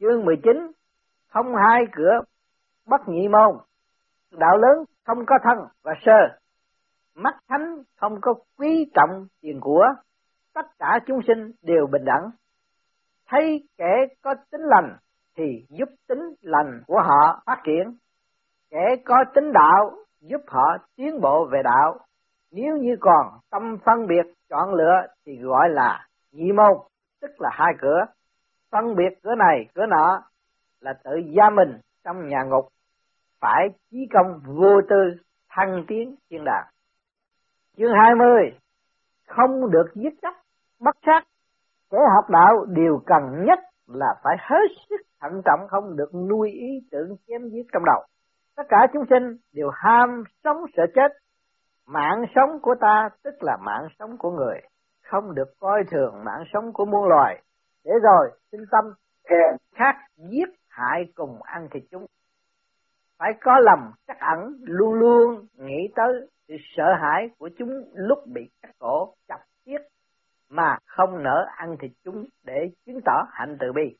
[0.00, 0.72] Chương 19
[1.28, 2.20] không hai cửa
[2.86, 3.56] bất nhị môn.
[4.30, 6.38] Đạo lớn không có thân và sơ.
[7.14, 9.84] Mắt thánh không có quý trọng tiền của.
[10.54, 12.30] Tất cả chúng sinh đều bình đẳng.
[13.28, 14.96] Thấy kẻ có tính lành
[15.38, 17.96] thì giúp tính lành của họ phát triển.
[18.70, 21.98] Kẻ có tính đạo giúp họ tiến bộ về đạo.
[22.52, 26.72] Nếu như còn tâm phân biệt, chọn lựa thì gọi là nhị môn,
[27.20, 28.04] tức là hai cửa.
[28.70, 30.22] Phân biệt cửa này, cửa nọ
[30.80, 32.68] là tự gia mình trong nhà ngục,
[33.40, 36.66] phải chí công vô tư, thăng tiến thiên đàng.
[37.76, 38.58] Chương 20
[39.26, 40.34] không được giết chóc,
[40.80, 41.22] bất sát.
[41.90, 46.50] Kẻ học đạo điều cần nhất là phải hết sức thận trọng không được nuôi
[46.50, 48.04] ý tưởng chém giết trong đầu.
[48.56, 51.12] Tất cả chúng sinh đều ham sống sợ chết.
[51.86, 54.60] Mạng sống của ta tức là mạng sống của người,
[55.02, 57.42] không được coi thường mạng sống của muôn loài.
[57.84, 58.84] Để rồi sinh tâm
[59.30, 62.06] thèm khát giết hại cùng ăn thịt chúng.
[63.18, 68.18] Phải có lòng chắc ẩn, luôn luôn nghĩ tới sự sợ hãi của chúng lúc
[68.34, 69.80] bị cắt cổ chặt giết,
[70.50, 73.96] mà không nỡ ăn thịt chúng để chứng tỏ hạnh từ bi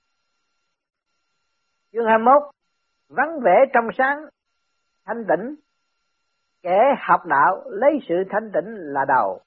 [1.93, 2.43] chương 21
[3.09, 4.19] vắng vẻ trong sáng,
[5.07, 5.55] thanh tịnh.
[6.63, 9.41] Kẻ học đạo lấy sự thanh tịnh là đầu.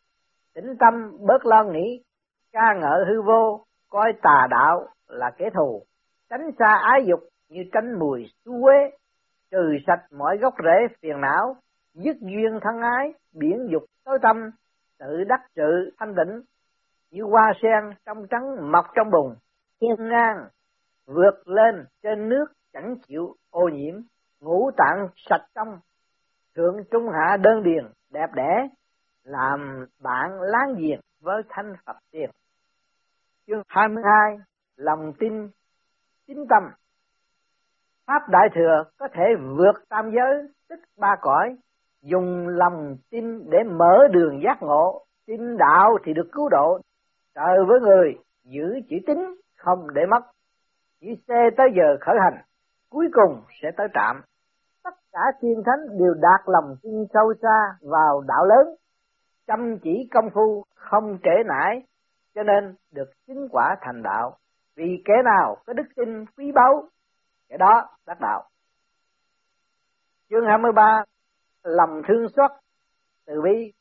[0.54, 2.04] Tĩnh tâm bớt lo nghĩ,
[2.52, 5.84] ca ngợi hư vô, coi tà đạo là kẻ thù.
[6.30, 8.98] Tránh xa ái dục như tránh mùi xu quế
[9.52, 11.56] trừ sạch mọi gốc rễ phiền não,
[11.94, 14.38] dứt duyên thân ái, biển dục tối tâm,
[15.00, 16.42] tự đắc sự thanh tịnh.
[17.12, 19.36] Như hoa sen trong trắng mọc trong bùn,
[19.82, 20.38] thiên ngang
[21.14, 23.96] vượt lên trên nước chẳng chịu ô nhiễm
[24.40, 25.80] ngũ tạng sạch trong
[26.56, 28.68] thượng trung hạ đơn điền đẹp đẽ
[29.24, 32.30] làm bạn láng giềng với thanh Phật tiền.
[33.48, 34.38] Chương 22
[34.76, 35.50] Lòng tin
[36.28, 36.64] chính tâm
[38.08, 39.24] Pháp Đại Thừa có thể
[39.58, 41.56] vượt tam giới, tức ba cõi,
[42.02, 46.80] dùng lòng tin để mở đường giác ngộ, tin đạo thì được cứu độ,
[47.36, 50.22] trời với người, giữ chỉ tính, không để mất.
[51.02, 52.42] Chỉ xe tới giờ khởi hành,
[52.90, 54.22] cuối cùng sẽ tới trạm.
[54.84, 58.76] Tất cả thiên thánh đều đạt lòng tin sâu xa vào đạo lớn,
[59.48, 61.84] chăm chỉ công phu không trễ nải
[62.36, 64.38] cho nên được chứng quả thành đạo.
[64.76, 66.84] Vì kẻ nào có đức tin quý báu
[67.50, 68.44] kẻ đó đắc đạo.
[70.30, 71.04] Chương 23
[71.64, 72.52] lòng thương xót.
[73.26, 73.74] Từ bi.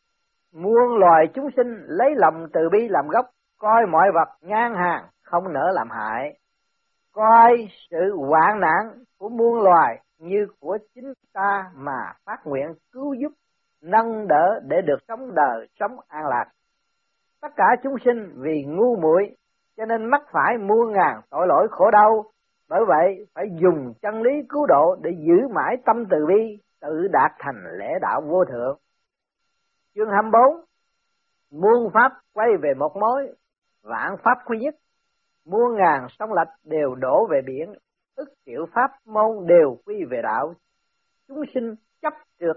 [0.53, 3.27] Muôn loài chúng sinh lấy lòng từ bi làm gốc
[3.59, 6.39] coi mọi vật ngang hàng không nỡ làm hại
[7.13, 13.15] coi sự hoạn nạn của muôn loài như của chính ta mà phát nguyện cứu
[13.15, 13.33] giúp
[13.83, 16.45] nâng đỡ để được sống đời sống an lạc
[17.41, 19.37] tất cả chúng sinh vì ngu muội
[19.77, 22.25] cho nên mắc phải muôn ngàn tội lỗi khổ đau.
[22.69, 27.09] Bởi vậy phải dùng chân lý cứu độ để giữ mãi tâm từ bi, tự
[27.13, 28.79] đạt thành lễ đạo vô thượng.
[29.95, 30.43] Chương 24
[31.51, 33.35] Muôn pháp quay về một mối,
[33.83, 34.75] vạn pháp quy nhất,
[35.51, 37.75] muôn ngàn sông lạch đều đổ về biển,
[38.17, 40.55] ức triệu pháp môn đều quy về đạo.
[41.29, 42.57] Chúng sinh chấp trượt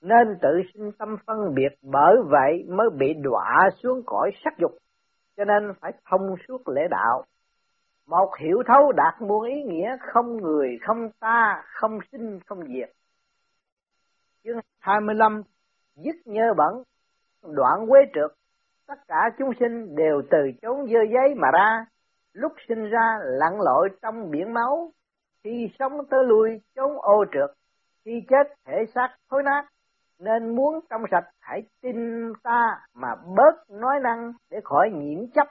[0.00, 4.70] nên tự sinh tâm phân biệt bởi vậy mới bị đọa xuống cõi sắc dục.
[5.36, 7.24] Cho nên phải thông suốt lễ đạo.
[8.06, 12.90] Một hiểu thấu đạt muôn ý nghĩa không người không ta không sinh không diệt.
[14.44, 15.42] Chương 25
[15.96, 16.82] dứt nhơ bẩn
[17.54, 18.30] đoạn quế trượt.
[18.86, 21.86] Tất cả chúng sinh đều từ chốn dơ giấy mà ra
[22.32, 24.92] lúc sinh ra, lặn lội trong biển máu,
[25.44, 27.50] khi sống tới lui, chốn ô trượt,
[28.04, 29.66] khi chết, thể xác thối nát.
[30.18, 35.46] Nên muốn trong sạch, hãy tin ta mà bớt nói năng để khỏi nhiễm chấp,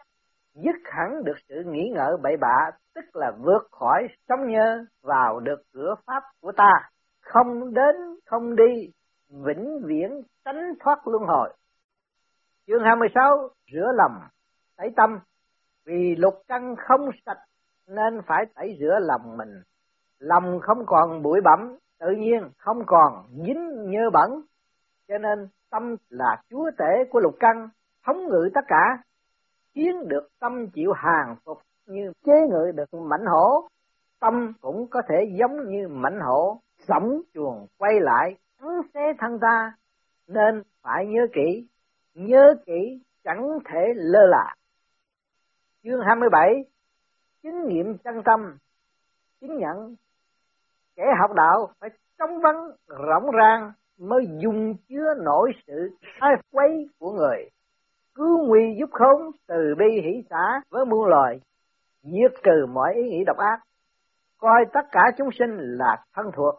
[0.53, 5.39] dứt hẳn được sự nghĩ ngợi bậy bạ, tức là vượt khỏi sống nhơ vào
[5.39, 6.89] được cửa pháp của ta.
[7.21, 8.91] Không đến, không đi,
[9.30, 11.53] vĩnh viễn tránh thoát luân hồi.
[12.67, 14.19] Chương 26 rửa lòng
[14.77, 15.19] tẩy tâm
[15.89, 17.39] vì lục căn không sạch,
[17.87, 19.61] nên phải tẩy rửa lòng mình.
[20.19, 24.41] Lòng không còn bụi bặm, tự nhiên không còn dính nhơ bẩn.
[25.07, 27.69] Cho nên tâm là chúa tể của lục căn,
[28.05, 28.97] thống ngự tất cả
[29.75, 33.67] khiến được tâm chịu hàng phục như chế ngự được mãnh hổ.
[34.19, 39.39] Tâm cũng có thể giống như mãnh hổ sống chuồng quay lại cắn xé thân
[39.41, 39.73] ta.
[40.27, 41.67] Nên phải nhớ kỹ
[42.13, 44.55] nhớ kỹ chẳng thể lơ là
[45.84, 46.63] chương 27
[47.43, 48.57] chứng nghiệm chân tâm.
[49.41, 49.95] Chứng nhận.
[50.95, 52.55] Kẻ học đạo phải trong vấn
[52.88, 55.89] rộng ràng mới dùng chứa nổi sự
[56.21, 57.49] sai quấy của người.
[58.15, 61.39] Cứu nguy giúp khốn từ bi hỷ xã với muôn loài,
[62.03, 63.59] diệt trừ mọi ý nghĩ độc ác.
[64.38, 66.55] Coi tất cả chúng sinh là thân thuộc.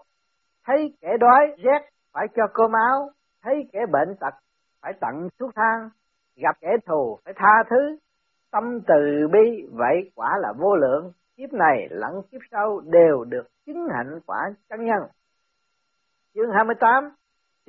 [0.65, 3.11] Thấy kẻ đói, rét, phải cho cơm áo.
[3.43, 4.35] Thấy kẻ bệnh tật,
[4.83, 5.89] phải tặng thuốc thang.
[6.37, 7.97] Gặp kẻ thù, phải tha thứ
[8.51, 11.13] tâm từ bi, vậy quả là vô lượng.
[11.37, 14.39] Kiếp này lẫn kiếp sau đều được chứng hạnh quả
[14.69, 15.03] chân nhân.
[16.35, 17.11] Chương 28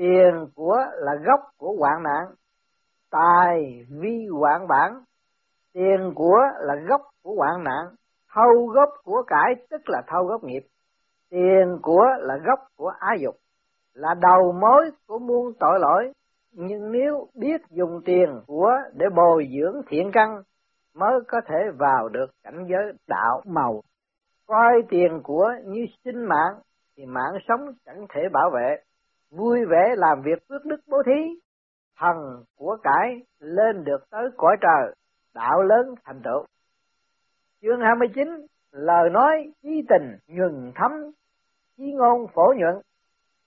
[0.01, 2.35] tiền của là gốc của hoạn nạn,
[3.11, 5.03] tài vi hoạn bản.
[5.73, 7.85] Tiền của là gốc của hoạn nạn,
[8.33, 10.63] thâu gốc của cải, tức là thâu gốc nghiệp.
[11.29, 13.35] Tiền của là gốc của ái dục,
[13.93, 16.13] là đầu mối của muôn tội lỗi.
[16.51, 20.41] Nhưng nếu biết dùng tiền của để bồi dưỡng thiện căn
[20.95, 23.81] mới có thể vào được cảnh giới đạo màu.
[24.47, 26.53] Coi tiền của như sinh mạng,
[26.97, 28.77] thì mạng sống chẳng thể bảo vệ.
[29.31, 31.39] Vui vẻ làm việc phước đức bố thí,
[31.99, 34.95] thần của cải lên được tới cõi trời,
[35.33, 36.45] đạo lớn thành tựu.
[37.61, 38.27] Chương 29
[38.71, 40.91] lời nói chí tình nhuần thấm
[41.77, 42.75] chí ngôn phổ nhuận.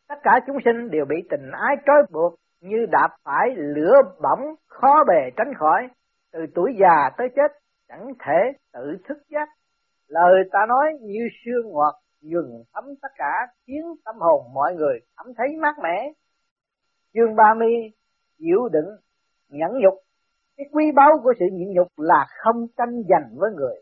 [0.09, 4.55] Tất cả chúng sinh đều bị tình ái trói buộc như đạp phải lửa bỏng
[4.66, 5.88] khó bề tránh khỏi
[6.35, 7.53] từ tuổi già tới chết,
[7.89, 9.49] chẳng thể tự thức giác
[10.09, 13.32] lời ta nói như sương ngọt dừng thấm tất cả,
[13.66, 16.12] khiến tâm hồn mọi người cảm thấy mát mẻ.
[17.14, 17.68] Chương 30
[18.39, 18.89] chịu đựng
[19.49, 19.95] nhẫn nhục.
[20.57, 23.76] Cái quý báu của sự nhịn nhục là không tranh giành với người.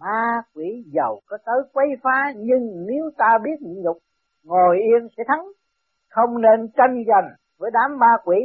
[0.00, 3.98] Ma quỷ giàu có tới quấy phá, nhưng nếu ta biết nhịn nhục,
[4.44, 5.46] ngồi yên sẽ thắng.
[6.10, 8.36] Không nên tranh giành với đám ma quỷ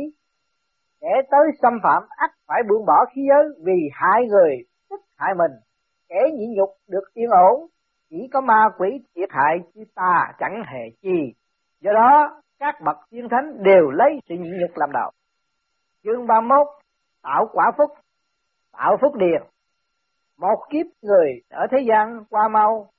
[1.02, 4.56] kẻ tới xâm phạm ắt phải buông bỏ khí giới vì hại người,
[4.90, 5.52] tức hại mình.
[6.10, 7.68] Kẻ nhịn nhục được yên ổn,
[8.10, 11.34] chỉ có ma quỷ thiệt hại chứ ta chẳng hề chi.
[11.82, 15.12] Do đó, các bậc tiên thánh đều lấy sự nhịn nhục làm đầu
[16.04, 16.68] chương 31
[17.24, 17.90] tạo quả phúc.
[18.72, 19.42] Tạo phúc điền.
[20.38, 22.90] Một kiếp người ở thế gian qua mau,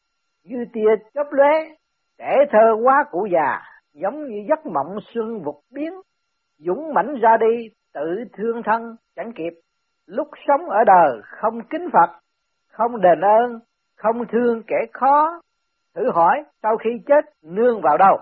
[0.45, 1.51] như tia chớp lóe
[2.19, 5.93] trẻ thơ quá cụ già, giống như giấc mộng xuân vụt biến,
[6.59, 9.61] dũng mãnh ra đi tự thương thân, chẳng kịp.
[10.07, 12.18] Lúc sống ở đời, không kính phật,
[12.68, 13.61] không đền ơn,
[13.97, 15.40] không thương kẻ khó,
[15.95, 18.18] thử hỏi, sau khi chết, nương vào đâu?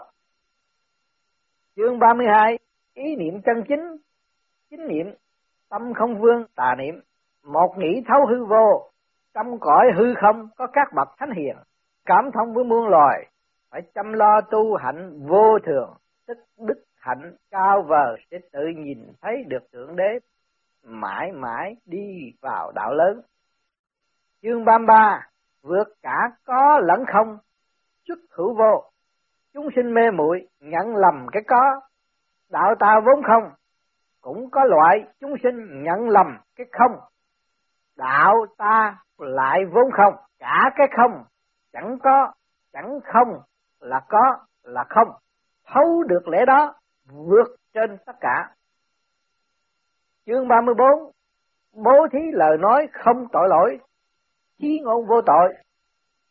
[1.76, 2.58] Chương 32
[2.94, 3.96] ý niệm chân chính.
[4.70, 5.06] Chính niệm,
[5.68, 7.00] tâm không vương, tà niệm.
[7.44, 8.90] Một nghĩ thấu hư vô
[9.34, 11.56] trong cõi hư không, có các bậc thánh hiền.
[12.06, 13.26] Cảm thông với muôn loài,
[13.70, 15.94] phải chăm lo tu hạnh vô thường
[16.26, 20.18] tức đức hạnh cao vời sẽ tự nhìn thấy được thượng đế
[20.84, 23.20] mãi mãi đi vào đạo lớn.
[24.42, 25.26] Chương 33
[25.62, 27.38] vượt cả có lẫn không?
[28.09, 28.90] Xuất hữu vô
[29.53, 31.80] chúng sinh mê muội nhận lầm cái có.
[32.51, 33.53] Đạo ta vốn không
[34.20, 37.01] cũng có loại chúng sinh nhận lầm cái không.
[37.96, 41.24] Đạo ta lại vốn không, cả cái không,
[41.72, 42.32] chẳng có,
[42.72, 43.40] chẳng không
[43.80, 45.09] là có, là không.
[45.66, 46.74] Thấu được lẽ đó,
[47.12, 48.54] vượt trên tất cả.
[50.26, 50.88] Chương 34
[51.72, 53.78] Bố thí lời nói không tội lỗi,
[54.58, 55.54] chí ngôn vô tội.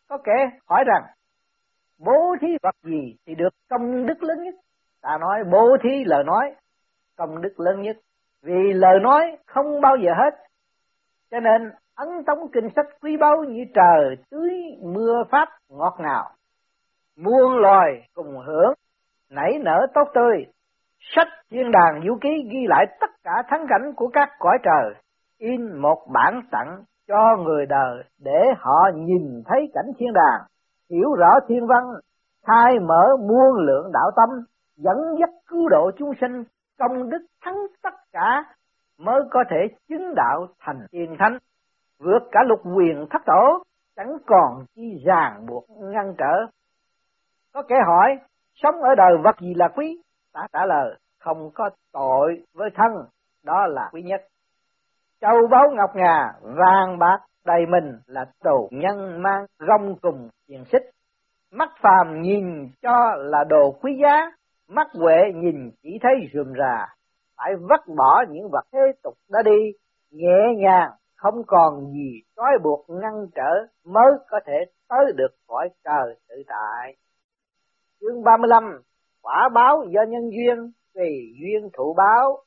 [0.07, 1.03] Có kẻ hỏi rằng,
[1.97, 4.55] bố thí vật gì thì được công đức lớn nhất?
[5.01, 6.55] Ta nói bố thí lời nói,
[7.17, 7.97] công đức lớn nhất.
[8.41, 10.35] Vì lời nói không bao giờ hết.
[11.31, 14.51] Cho nên ấn tống kinh sách quý báu như trời tưới
[14.81, 16.31] mưa pháp ngọt ngào.
[17.17, 18.73] Muôn loài cùng hưởng,
[19.29, 20.45] nảy nở tốt tươi.
[20.99, 24.93] Sách thiên đàn vũ ký ghi lại tất cả thắng cảnh của các cõi trời,
[25.37, 30.41] in một bản tặng cho người đời để họ nhìn thấy cảnh thiên đàng,
[30.89, 31.83] hiểu rõ thiên văn,
[32.47, 34.29] khai mở muôn lượng đạo tâm,
[34.77, 36.43] dẫn dắt cứu độ chúng sinh,
[36.79, 38.43] công đức thắng tất cả
[38.99, 41.37] mới có thể chứng đạo thành tiên thánh,
[41.99, 43.63] vượt cả lục quyền thất tổ,
[43.95, 46.45] chẳng còn chi ràng buộc ngăn trở.
[47.53, 48.17] Có kẻ hỏi,
[48.53, 50.01] sống ở đời vật gì là quý?
[50.33, 52.91] Ta trả lời, không có tội với thân,
[53.43, 54.21] đó là quý nhất.
[55.21, 60.65] Châu báu ngọc ngà, vàng bạc đầy mình là đồ nhân mang rong cùng tiền
[60.71, 60.83] xích.
[61.51, 64.31] Mắt phàm nhìn cho là đồ quý giá,
[64.67, 66.87] mắt huệ nhìn chỉ thấy rườm rà,
[67.37, 69.71] phải vứt bỏ những vật thế tục đó đi,
[70.11, 73.51] nhẹ nhàng, không còn gì trói buộc ngăn trở
[73.85, 76.95] mới có thể tới được khỏi trời tự tại.
[78.01, 78.81] Chương 35
[79.21, 82.37] Quả báo do nhân duyên, vì duyên thụ báo.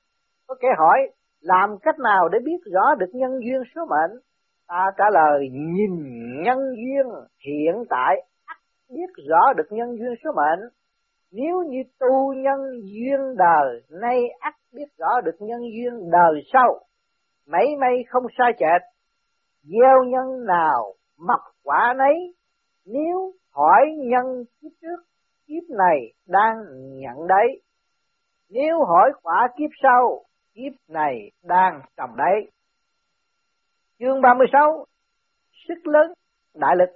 [0.46, 0.98] Có kẻ hỏi,
[1.40, 4.18] làm cách nào để biết rõ được nhân duyên số mệnh?
[4.68, 5.94] Ta trả lời, nhìn
[6.44, 7.06] nhân duyên
[7.46, 8.16] hiện tại
[8.94, 10.68] biết rõ được nhân duyên số mệnh
[11.32, 16.80] nếu như tu nhân duyên đời nay ắt biết rõ được nhân duyên đời sau
[17.46, 18.82] mấy may không sai chệch
[19.62, 22.34] gieo nhân nào mọc quả nấy
[22.86, 25.02] nếu hỏi nhân kiếp trước
[25.52, 26.56] kiếp này đang
[27.00, 27.60] nhận đấy
[28.50, 30.24] nếu hỏi quả kiếp sau
[30.54, 32.50] kiếp này đang trồng đấy
[33.98, 34.86] chương 36
[35.68, 36.12] sức lớn
[36.54, 36.90] đại lực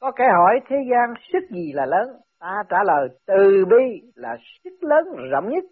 [0.00, 2.08] có kẻ hỏi thế gian sức gì là lớn?
[2.40, 5.64] Ta trả lời từ bi là sức lớn rộng nhất.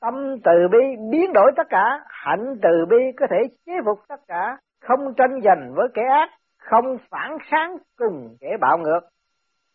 [0.00, 0.78] Tâm từ bi
[1.10, 3.36] biến đổi tất cả, hạnh từ bi có thể
[3.66, 8.56] chế phục tất cả, không tranh giành với kẻ ác, không phản kháng cùng kẻ
[8.60, 9.00] bạo ngược.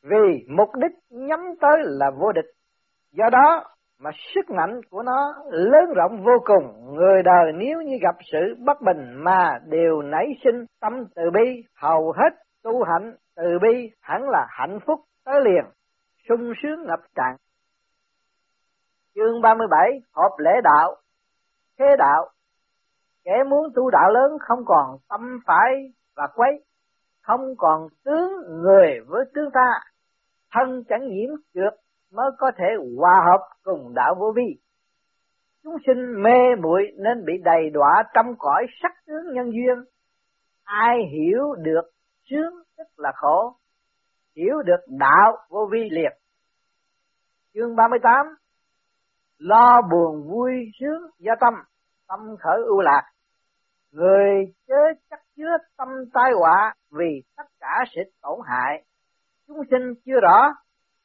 [0.09, 2.51] Vì mục đích nhắm tới là vô địch.
[3.11, 3.63] Do đó
[3.99, 8.55] mà sức mạnh của nó lớn rộng vô cùng, người đời nếu như gặp sự
[8.65, 12.29] bất bình mà đều nảy sinh tâm từ bi, hầu hết
[12.63, 15.65] tu hạnh từ bi hẳn là hạnh phúc tới liền,
[16.29, 17.35] sung sướng ngập tràn.
[19.15, 20.95] Chương 37 hộp lễ đạo
[21.79, 22.29] Thế đạo
[23.23, 26.63] Kẻ muốn tu đạo lớn không còn tâm phải và quấy,
[27.21, 28.31] không còn tướng
[28.61, 29.79] người với tướng ta,
[30.55, 31.69] thân chẳng nhiễm được
[32.11, 32.65] mới có thể
[32.97, 34.61] hòa hợp cùng đạo vô vi.
[35.63, 39.83] Chúng sinh mê muội nên bị đầy đọa trong cõi sắc tướng nhân duyên.
[40.63, 41.89] Ai hiểu được
[42.29, 43.55] sướng tức là khổ,
[44.35, 46.13] hiểu được đạo vô vi liệt.
[47.53, 48.25] Chương 38
[49.37, 51.53] Lo buồn vui sướng do tâm,
[52.07, 53.03] tâm khởi ưu lạc.
[53.91, 54.75] Người chớ
[55.09, 58.83] chắc chứa tâm tai họa vì tất cả sẽ tổn hại.
[59.47, 60.53] Chúng sinh chưa rõ,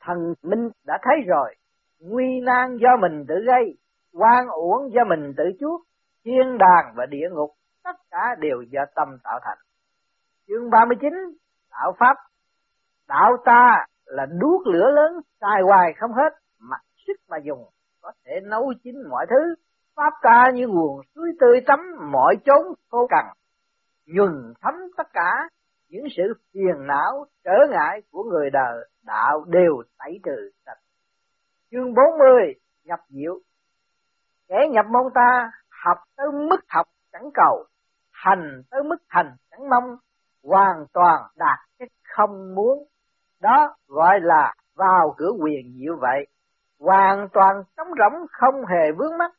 [0.01, 1.55] thần minh đã thấy rồi.
[2.01, 3.79] Nguy nan do mình tự gây,
[4.13, 5.81] quan uổng do mình tự chuốc,
[6.25, 7.51] thiên đàng và địa ngục
[7.85, 9.59] tất cả đều do tâm tạo thành.
[10.49, 11.13] Chương 39
[11.71, 12.17] đạo pháp
[13.09, 17.65] đạo ta là đuốc lửa lớn xài hoài không hết mặc sức mà dùng
[18.03, 19.55] có thể nấu chín mọi thứ
[19.97, 21.81] pháp ta như nguồn suối tươi tắm
[22.13, 23.25] mọi chốn khô cằn
[24.07, 25.49] nhuần thấm tất cả
[25.91, 26.23] những sự
[26.53, 30.79] phiền não, trở ngại của người đời, đạo đều tẩy trừ sạch.
[31.71, 33.41] Chương 40 nhập diệu.
[34.49, 35.51] Kẻ nhập môn ta
[35.85, 37.65] học tới mức học chẳng cầu,
[38.13, 39.97] hành tới mức hành chẳng mong,
[40.43, 42.85] hoàn toàn đạt cái không muốn.
[43.41, 46.27] Đó gọi là vào cửa quyền diệu vậy.
[46.81, 49.33] Hoàn toàn trống rỗng, không hề vướng mắc.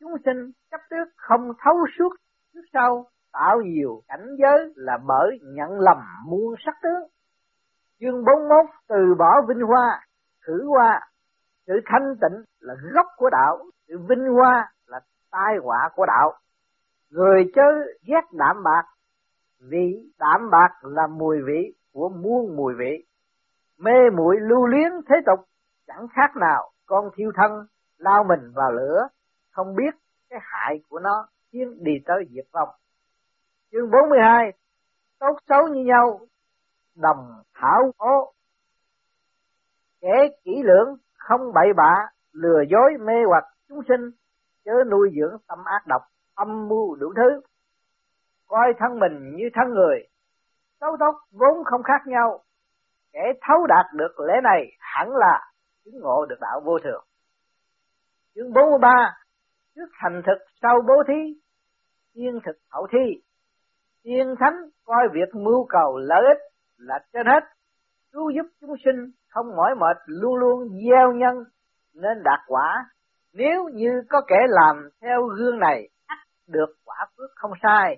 [0.00, 2.08] Chúng sinh chấp trước không thấu suốt
[2.54, 3.06] trước sau
[3.38, 7.10] tạo nhiều cảnh giới là bởi nhận lầm muôn sắc tướng
[8.00, 10.06] chương 41 từ bỏ vinh hoa
[10.46, 11.00] thử hoa
[11.66, 13.58] sự thanh tịnh là gốc của đạo
[13.88, 16.32] sự vinh hoa là tai họa của đạo
[17.10, 17.62] người chớ
[18.06, 18.84] ghét đạm bạc
[19.60, 23.04] vì đạm bạc là mùi vị của muôn mùi vị.
[23.78, 25.40] Mê muội lưu luyến thế tục
[25.86, 27.66] chẳng khác nào con thiêu thân
[27.98, 29.08] lao mình vào lửa,
[29.50, 29.94] không biết
[30.30, 32.68] cái hại của nó khiến đi tới diệt vong.
[33.72, 34.52] Chương 42
[35.18, 36.20] tốt xấu như nhau
[36.94, 38.32] đồng thảo ố
[40.00, 41.94] kẻ kỹ lưỡng không bậy bạ,
[42.32, 44.10] lừa dối mê hoặc chúng sinh,
[44.64, 46.02] chớ nuôi dưỡng tâm ác độc,
[46.34, 47.40] âm mưu đủ thứ.
[48.46, 50.06] Coi thân mình như thân người,
[50.80, 52.42] xấu tốt vốn không khác nhau.
[53.12, 55.52] Kẻ thấu đạt được lễ này hẳn là
[55.84, 57.04] chứng ngộ được đạo vô thường.
[58.34, 58.88] Chương 43
[59.74, 61.40] trước thành thực sau bố thí
[62.12, 63.22] yên thực hậu thi
[64.06, 64.54] tiên thánh
[64.84, 66.38] coi việc mưu cầu lợi ích
[66.78, 67.44] là trên hết.
[68.12, 71.44] Cứu giúp chúng sinh không mỏi mệt, luôn luôn gieo nhân
[71.94, 72.84] nên đạt quả.
[73.32, 75.88] Nếu như có kẻ làm theo gương này
[76.48, 77.96] được quả phước không sai.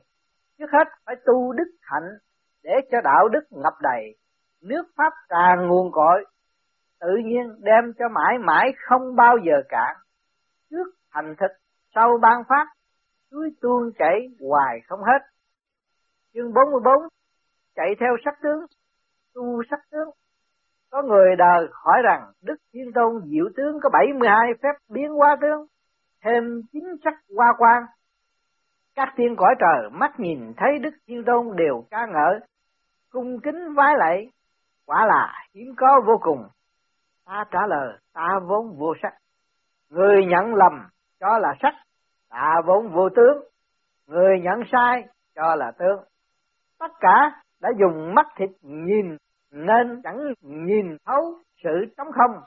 [0.59, 2.09] Trước hết phải tu đức hạnh
[2.63, 4.17] để cho đạo đức ngập đầy.
[4.63, 6.25] Nước pháp tràn nguồn cội,
[7.01, 9.97] tự nhiên đem cho mãi mãi không bao giờ cạn.
[10.71, 11.53] Trước thành thực,
[11.95, 12.67] sau ban phát,
[13.31, 15.38] suối tuôn chảy hoài không hết
[16.35, 16.95] chương 44
[17.75, 18.67] chạy theo sắc tướng
[19.35, 20.11] tu sắc tướng
[20.91, 25.37] có người đời hỏi rằng Đức Thiên Tôn diệu tướng có 72 phép biến hóa
[25.41, 25.67] tướng,
[26.25, 27.83] thêm chính sắc hoa quan.
[28.95, 32.41] Các thiên cõi trời mắt nhìn thấy Đức Thiên Tôn đều ca ngợi,
[33.11, 34.31] cung kính vái lạy,
[34.87, 36.49] quả là hiếm có vô cùng.
[37.25, 39.15] Ta trả lời, ta vốn vô sắc.
[39.91, 40.89] Người nhận lầm
[41.21, 41.75] cho là sắc,
[42.29, 43.45] ta vốn vô tướng.
[44.07, 45.05] Người nhận sai
[45.35, 46.05] cho là tướng.
[46.79, 49.17] Tất cả đã dùng mắt thịt nhìn
[49.51, 52.43] nên chẳng nhìn thấu sự trống không.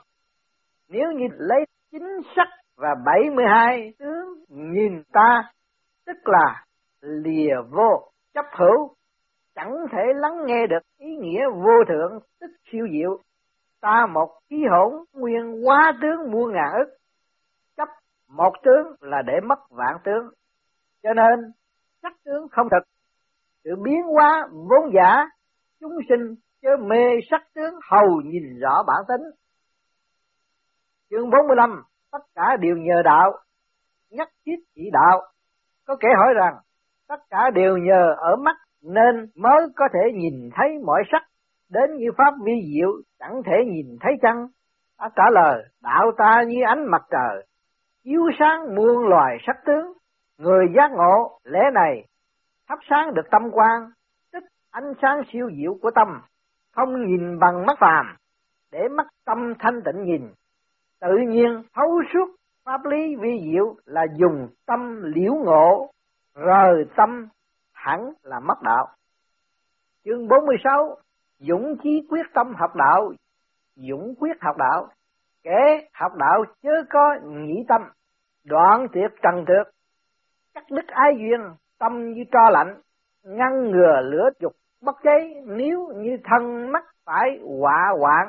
[0.88, 5.52] Nếu như lấy chính sắc và 72 tướng nhìn ta,
[6.06, 6.64] tức là
[7.00, 8.94] lìa vô chấp hữu,
[9.54, 13.18] chẳng thể lắng nghe được ý nghĩa vô thượng tức siêu diệu.
[13.80, 16.96] Ta một khí hỗn nguyên quá tướng muôn ngàn ức,
[17.76, 17.88] chấp
[18.28, 20.28] một tướng là để mất vạn tướng.
[21.02, 21.52] Cho nên,
[22.02, 22.91] sắc tướng không thực,
[23.64, 25.24] sự biến hóa vốn giả,
[25.80, 29.26] chúng sinh chớ mê sắc tướng hầu nhìn rõ bản tính.
[31.10, 31.82] Chương 45,
[32.12, 33.32] tất cả đều nhờ đạo,
[34.10, 35.20] nhất thiết chỉ đạo.
[35.86, 36.54] Có kẻ hỏi rằng,
[37.08, 41.22] tất cả đều nhờ ở mắt nên mới có thể nhìn thấy mọi sắc,
[41.70, 44.46] đến như pháp vi diệu chẳng thể nhìn thấy chăng?
[44.98, 47.46] Ta trả lời, đạo ta như ánh mặt trời,
[48.04, 49.92] chiếu sáng muôn loài sắc tướng,
[50.38, 52.04] người giác ngộ lẽ này
[52.68, 53.90] thắp sáng được tâm quan,
[54.32, 56.08] tức ánh sáng siêu diệu của tâm,
[56.72, 58.16] không nhìn bằng mắt phàm,
[58.72, 60.28] để mắt tâm thanh tịnh nhìn.
[61.00, 62.26] Tự nhiên thấu suốt
[62.64, 65.90] pháp lý vi diệu là dùng tâm liễu ngộ,
[66.34, 67.28] rời tâm
[67.72, 68.88] hẳn là mất đạo.
[70.04, 70.96] Chương 46
[71.38, 73.12] Dũng chí quyết tâm học đạo,
[73.76, 74.88] dũng quyết học đạo,
[75.42, 77.82] kể học đạo chớ có nhĩ tâm,
[78.44, 79.74] đoạn tuyệt trần trượt,
[80.54, 81.40] cắt đứt ái duyên,
[81.82, 82.80] tâm như tro lạnh,
[83.24, 84.52] ngăn ngừa lửa dục
[84.82, 85.34] bất cháy.
[85.46, 88.28] Nếu như thân mắt phải họa hoạn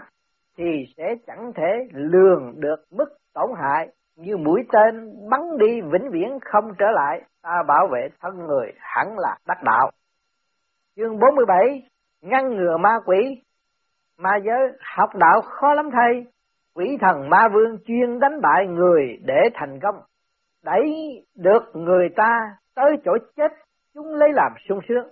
[0.57, 3.87] thì sẽ chẳng thể lường được mức tổn hại.
[4.15, 8.71] Như mũi tên bắn đi vĩnh viễn không trở lại ta bảo vệ thân người
[8.79, 9.91] hẳn là đắc đạo.
[10.95, 11.89] Chương 47
[12.21, 13.41] ngăn ngừa ma quỷ.
[14.17, 16.25] Ma giới học đạo khó lắm thay
[16.75, 19.95] quỷ thần ma vương chuyên đánh bại người để thành công.
[20.63, 20.91] Đẩy
[21.35, 23.51] được người ta tới chỗ chết
[23.93, 25.07] chúng lấy làm sung sướng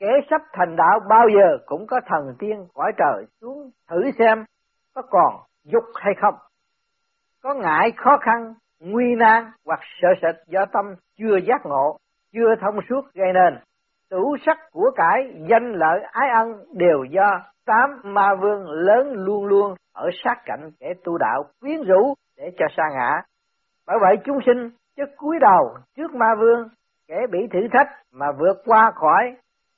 [0.00, 4.44] kẻ sắp thành đạo bao giờ cũng có thần tiên cõi trời xuống thử xem
[4.94, 6.34] có còn dục hay không.
[7.42, 11.96] Có ngại khó khăn, nguy nan hoặc sợ sệt do tâm chưa giác ngộ,
[12.32, 13.58] chưa thông suốt gây nên.
[14.10, 19.44] Tủ sắc của cải, danh lợi, ái ân đều do tám ma vương lớn luôn
[19.44, 23.22] luôn ở sát cạnh kẻ tu đạo quyến rũ để cho sa ngã.
[23.86, 26.68] Bởi vậy chúng sinh chứ cúi đầu trước ma vương,
[27.10, 29.36] kẻ bị thử thách mà vượt qua khỏi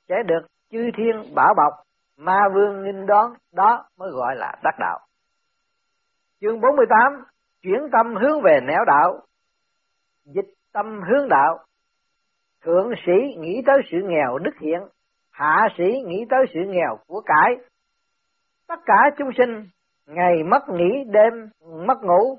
[0.09, 1.73] sẽ được chư thiên bảo bọc,
[2.17, 4.99] ma vương nghinh đón, đó mới gọi là đắc đạo.
[6.41, 7.23] Chương 48,
[7.61, 9.19] chuyển tâm hướng về nẻo đạo,
[10.25, 11.59] dịch tâm hướng đạo.
[12.63, 14.81] Thượng sĩ nghĩ tới sự nghèo đức hiện,
[15.31, 17.55] hạ sĩ nghĩ tới sự nghèo của cải.
[18.67, 19.65] Tất cả chúng sinh
[20.07, 21.49] ngày mất nghỉ đêm
[21.87, 22.37] mất ngủ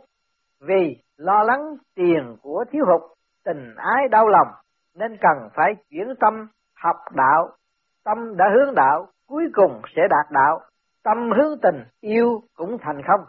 [0.61, 3.11] vì lo lắng tiền của thiếu hụt,
[3.45, 4.49] tình ái đau lòng
[4.95, 7.57] nên cần phải chuyển tâm học đạo,
[8.05, 10.61] tâm đã hướng đạo, cuối cùng sẽ đạt đạo,
[11.03, 13.25] tâm hướng tình, yêu cũng thành không.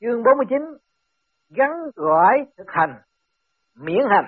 [0.00, 0.58] Chương 49
[1.50, 2.94] Gắn gọi thực hành,
[3.74, 4.26] miễn hành,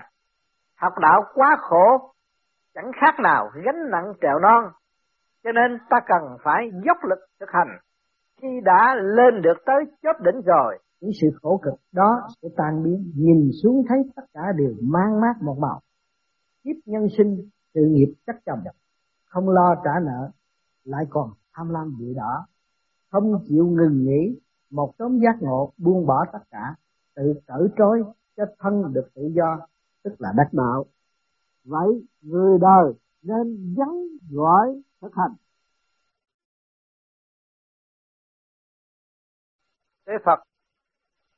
[0.77, 2.13] học đạo quá khổ,
[2.75, 4.65] chẳng khác nào gánh nặng trèo non,
[5.45, 7.79] cho nên ta cần phải dốc lực thực hành.
[8.43, 12.83] Khi đã lên được tới chóp đỉnh rồi, những sự khổ cực đó sẽ tan
[12.85, 15.81] biến, nhìn xuống thấy tất cả đều mang mát một màu.
[16.65, 18.59] Kiếp nhân sinh sự nghiệp chắc chồng
[19.25, 20.31] không lo trả nợ,
[20.85, 22.47] lại còn tham lam bụi đỏ,
[23.11, 24.41] không chịu ngừng nghỉ,
[24.71, 26.75] một tấm giác ngộ buông bỏ tất cả,
[27.15, 28.03] tự cởi trói
[28.37, 29.67] cho thân được tự do,
[30.05, 30.85] tức là đắc đạo.
[31.65, 32.93] Vậy người đời
[33.23, 33.89] nên gắn
[34.31, 35.35] gọi thực hành.
[40.07, 40.50] Thế Phật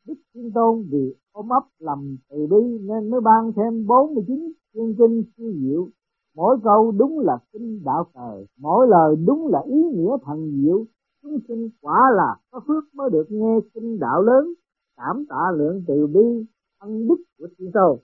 [0.06, 4.94] Đức Thiên Tôn vì ôm ấp lầm từ bi nên mới ban thêm 49 chương
[4.98, 5.88] kinh siêu diệu.
[6.34, 10.84] Mỗi câu đúng là kinh đạo trời, mỗi lời đúng là ý nghĩa thần diệu.
[11.22, 14.54] Chúng sinh quả là có phước mới được nghe kinh đạo lớn,
[14.96, 16.46] cảm tạ lượng từ bi,
[16.78, 17.98] ân đức của Thiên Tôn.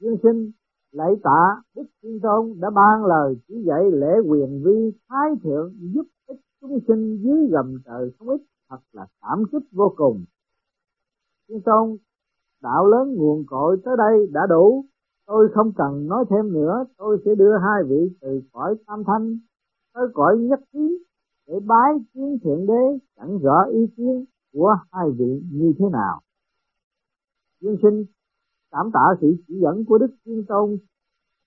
[0.00, 0.50] Dương sinh
[0.92, 5.72] lạy tạ Đức Thiên Tôn đã ban lời chỉ dạy lễ quyền vi thái thượng
[5.94, 8.40] giúp ích chúng sinh dưới gầm trời không ít
[8.70, 10.24] thật là cảm kích vô cùng.
[11.48, 11.96] Nhưng Tôn,
[12.62, 14.84] đạo lớn nguồn cội tới đây đã đủ.
[15.26, 19.38] Tôi không cần nói thêm nữa, tôi sẽ đưa hai vị từ cõi tam thanh
[19.94, 21.04] tới cõi nhất trí
[21.46, 26.20] để bái kiến thượng đế, chẳng rõ ý kiến của hai vị như thế nào.
[27.60, 28.04] Dương sinh,
[28.70, 30.78] cảm tạ sự chỉ dẫn của đức thiên tôn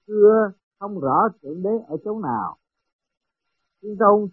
[0.07, 2.57] xưa không rõ thượng đế ở chỗ nào.
[3.81, 4.29] Thiên tôn,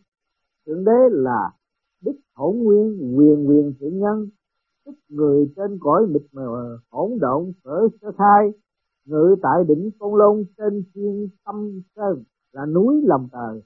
[0.66, 1.52] thượng đế là
[2.00, 4.28] đức hỗn nguyên quyền quyền thượng nhân
[4.88, 8.52] tức người trên cõi mịt mờ hỗn độn sở sơ khai,
[9.04, 13.62] ngự tại đỉnh côn lôn trên thiên tâm sơn, là núi lòng trời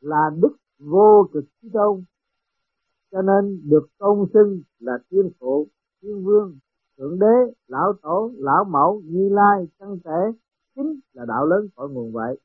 [0.00, 2.04] là đức vô cực chí tôn.
[3.10, 5.66] Cho nên được tôn xưng là thiên phụ,
[6.02, 6.58] thiên vương,
[6.98, 10.38] thượng đế, lão tổ, lão mẫu, như lai, chân thể,
[10.74, 12.40] chính là đạo lớn cội nguồn vậy.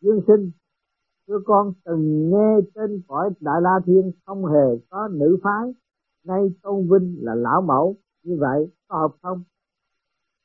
[0.00, 0.50] Dương sinh,
[1.28, 5.72] thưa con, từng nghe trên cõi đại la thiên không hề có nữ phái
[6.24, 7.96] nay tôn vinh là lão mẫu.
[8.22, 9.42] Như vậy, có hợp không?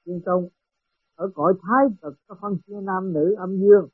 [0.05, 0.47] Thiên tôn,
[1.15, 3.87] ở cõi thái cực có phân chia nam nữ âm dương.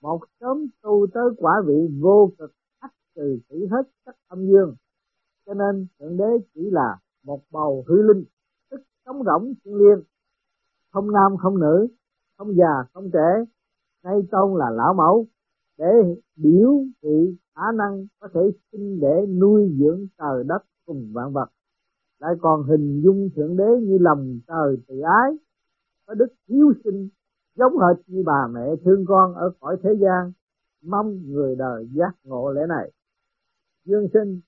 [0.00, 4.74] Một sớm tu tới quả vị vô cực ách trừ chỉ hết các âm dương.
[5.46, 8.24] Cho nên thượng đế chỉ là một bầu hư linh,
[8.70, 10.04] tức trống rỗng thiên liên
[10.94, 11.86] không nam, không nữ,
[12.38, 13.44] không già, không trẻ.
[14.02, 15.26] Nay tôn là lão mẫu,
[15.78, 18.40] để biểu thị khả năng có thể
[18.72, 21.46] sinh để nuôi dưỡng trời đất cùng vạn vật.
[22.18, 25.30] Lại còn hình dung thượng đế như lòng trời từ ái.
[26.06, 27.08] Có đức hiếu sinh,
[27.56, 30.32] giống hệt như bà mẹ thương con ở cõi thế gian.
[30.82, 32.92] Mong người đời giác ngộ lẽ này.
[33.84, 34.40] Dương sinh,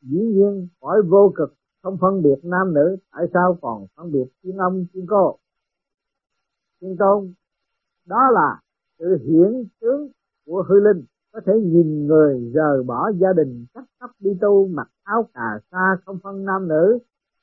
[0.00, 4.26] dĩ nhiên, cõi vô cực, không phân biệt nam nữ, tại sao còn phân biệt
[4.42, 5.38] thiên ông thiên cô?
[6.80, 7.34] Thiên tôn,
[8.06, 8.60] đó là
[8.98, 10.08] sự hiển tướng
[10.46, 14.66] của hư linh có thể nhìn người rời bỏ gia đình, cắt tóc đi tu,
[14.66, 16.98] mặc áo cà sa không phân nam nữ.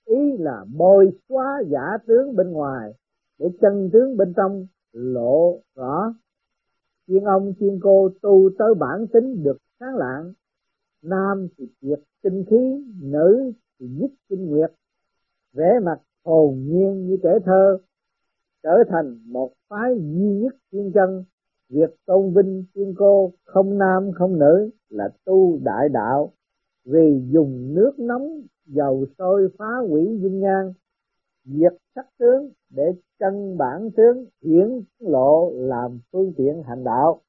[0.06, 2.94] Ý là bôi xóa giả tướng bên ngoài,
[3.40, 6.14] để chân tướng bên trong lộ rõ.
[7.08, 10.34] Chuyên ông, chuyên cô tu tới bản tính được sáng lạng.
[11.04, 14.72] Nam thì tuyệt tinh khí, nữ thì nhất tinh nguyệt.
[15.54, 17.78] Vẻ mặt hồn nhiên như trẻ thơ,
[18.64, 21.24] trở thành một phái duy nhất thiên chân
[21.70, 26.32] việc tôn vinh thiên cô không nam, không nữ là tu đại đạo.
[26.86, 30.74] Vì dùng nước nóng dầu sôi phá hủy dung nhan
[31.48, 32.84] diệt sắc tướng để
[33.20, 37.22] chân bản tướng, hiển lộ làm phương tiện hành đạo.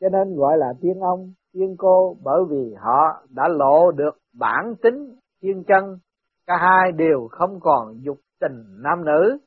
[0.00, 4.74] Cho nên gọi là tiên ông tiên cô bởi vì họ đã lộ được bản
[4.82, 5.98] tính thiên chân.
[6.46, 9.38] Cả hai đều không còn dục tình nam nữ.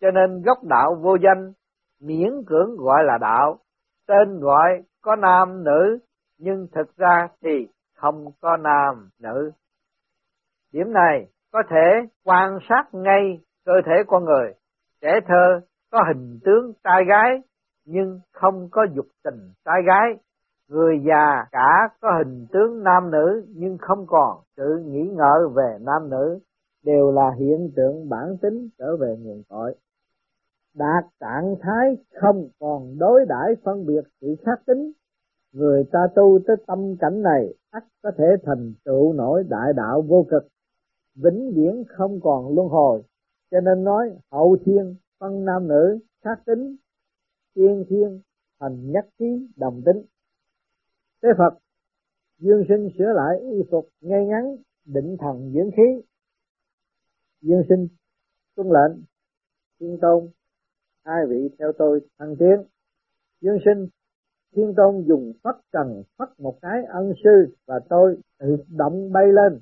[0.00, 1.52] Cho nên gốc đạo vô danh,
[2.00, 3.58] miễn cưỡng gọi là đạo
[4.06, 5.98] tên gọi có nam nữ,
[6.38, 9.50] nhưng thực ra thì không có nam nữ.
[10.72, 14.52] Điểm này có thể quan sát ngay cơ thể con người.
[15.00, 17.30] Trẻ thơ có hình tướng trai gái,
[17.84, 20.14] nhưng không có dục tình trai gái.
[20.68, 25.78] Người già cả có hình tướng nam nữ, nhưng không còn sự nghĩ ngợi về
[25.80, 26.38] nam nữ.
[26.84, 29.74] Đều là hiện tượng bản tính trở về nguồn cội
[30.74, 34.92] đạt trạng thái không còn đối đãi phân biệt sự khác tính,
[35.52, 40.02] người ta tu tới tâm cảnh này ắt có thể thành tựu nổi đại đạo
[40.02, 40.48] vô cực,
[41.14, 43.02] vĩnh viễn không còn luân hồi.
[43.50, 46.76] Cho nên nói hậu thiên, phân nam nữ khác tính,
[47.54, 48.20] tiên thiên,
[48.60, 50.04] thành nhất trí, đồng tính.
[51.22, 51.58] Thế phật,
[52.38, 56.02] dương sinh sửa lại y phục ngay ngắn, định thần dưỡng khí.
[57.40, 57.88] Dương sinh
[58.56, 59.02] tuân lệnh,
[59.80, 60.28] thiên tôn
[61.04, 62.62] hai vị theo tôi thăng tiến.
[63.40, 63.88] Dương sinh
[64.54, 69.26] thiên tôn dùng phất trần phất một cái ân sư và tôi tự động bay
[69.26, 69.60] lên.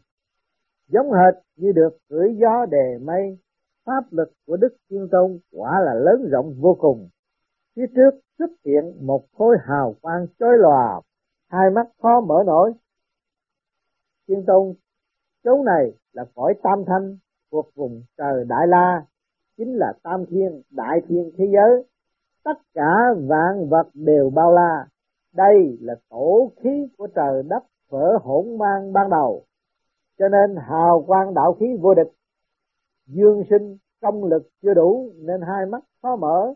[0.88, 3.38] Giống hệt như được cưỡi gió đề mây
[3.84, 7.08] pháp lực của đức thiên tôn quả là lớn rộng vô cùng.
[7.76, 11.00] Phía trước xuất hiện một khối hào quang chói lòa,
[11.48, 12.72] hai mắt khó mở nổi.
[14.28, 14.74] Thiên Tôn,
[15.44, 17.16] chỗ này là cõi tam thanh
[17.50, 19.06] thuộc vùng trời Đại La,
[19.60, 21.84] chính là tam thiên, đại thiên thế giới.
[22.44, 22.96] Tất cả
[23.28, 24.86] vạn vật đều bao la.
[25.34, 29.44] Đây là tổ khí của trời đất vỡ hỗn mang ban đầu.
[30.18, 32.12] Cho nên hào quang đạo khí vô địch.
[33.06, 36.54] Dương sinh công lực chưa đủ nên hai mắt khó mở,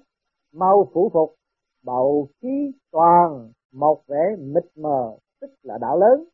[0.52, 1.34] mau phủ phục,
[1.84, 6.24] bầu khí toàn một vẻ mịt mờ, tức là đạo lớn,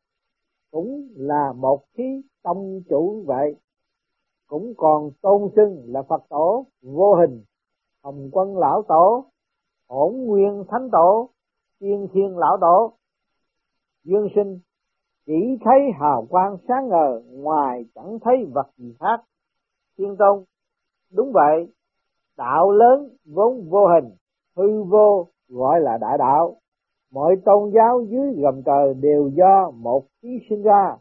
[0.70, 3.54] cũng là một khí tông chủ vậy,
[4.50, 7.42] cũng còn tôn xưng là Phật tổ vô hình,
[8.02, 9.24] Hồng quân lão tổ,
[9.86, 11.28] ổn nguyên thánh tổ,
[11.78, 12.92] tiên thiên lão tổ,
[14.04, 14.58] dương sinh
[15.26, 19.22] chỉ thấy hào quang sáng ngời ngoài chẳng thấy vật gì khác.
[19.98, 20.44] Thiên tôn
[21.12, 21.72] đúng vậy
[22.36, 24.16] đạo lớn vốn vô hình
[24.56, 26.56] hư vô gọi là đại đạo.
[27.12, 30.96] Mọi tôn giáo dưới gầm trời đều do một khí sinh ra.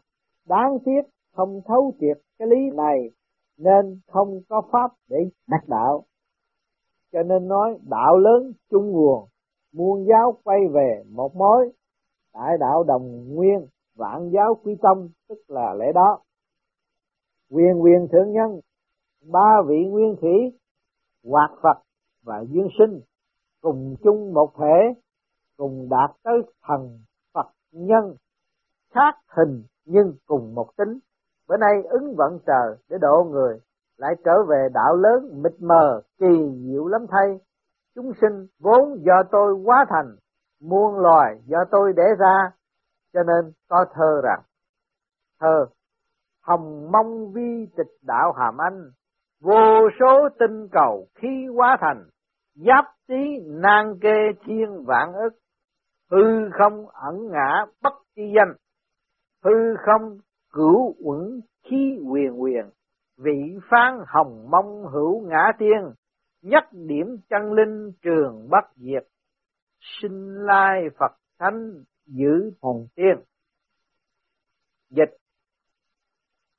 [0.48, 1.00] Đáng tiếc
[1.32, 3.10] không thấu triệt cái lý này
[3.60, 5.16] nên không có pháp để
[5.48, 6.04] đắc đạo.
[7.12, 9.28] Cho nên nói, đạo lớn chung nguồn,
[9.72, 11.72] muôn giáo quay về một mối,
[12.34, 16.18] đại đạo đồng nguyên, vạn giáo quy tâm, tức là lẽ đó.
[17.50, 18.60] Quyền quyền thượng nhân,
[19.32, 20.58] ba vị nguyên thủy,
[21.24, 21.82] hoạt phật
[22.24, 23.00] và duyên sinh,
[23.60, 25.00] cùng chung một thể,
[25.56, 27.00] cùng đạt tới thần
[27.34, 28.16] phật nhân,
[28.94, 30.98] khác hình nhưng cùng một tính
[31.50, 33.60] bữa nay ứng vận trời để độ người,
[33.96, 37.40] lại trở về đạo lớn mịt mờ, kỳ diệu lắm thay.
[37.94, 40.16] Chúng sinh vốn do tôi quá thành,
[40.60, 42.50] muôn loài do tôi để ra,
[43.12, 44.40] cho nên có thơ rằng,
[45.40, 45.66] thơ,
[46.42, 48.90] hồng mong vi tịch đạo hàm anh,
[49.40, 52.04] vô số tinh cầu khi quá thành,
[52.54, 55.38] giáp tí nan kê thiên vạn ức.
[56.10, 58.54] Hư không ẩn ngã bất chi danh,
[59.44, 60.18] hư không
[60.52, 62.70] cửu uẩn khí quyền quyền,
[63.18, 65.94] vị phán hồng mong hữu ngã tiên
[66.42, 69.02] nhất điểm chân linh trường bất diệt.
[69.80, 73.16] Sinh lai phật thánh giữ hồn tiên.
[74.90, 75.16] Dịch.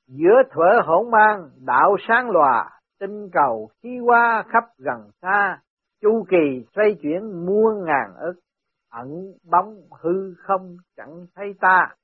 [0.08, 5.62] Giữa thuở hỗn mang, đạo sáng lòa, tinh cầu khí hoa khắp gần xa,
[6.02, 8.40] chu kỳ xoay chuyển muôn ngàn ức,
[8.90, 9.08] ẩn
[9.52, 11.96] bóng hư không chẳng thấy ta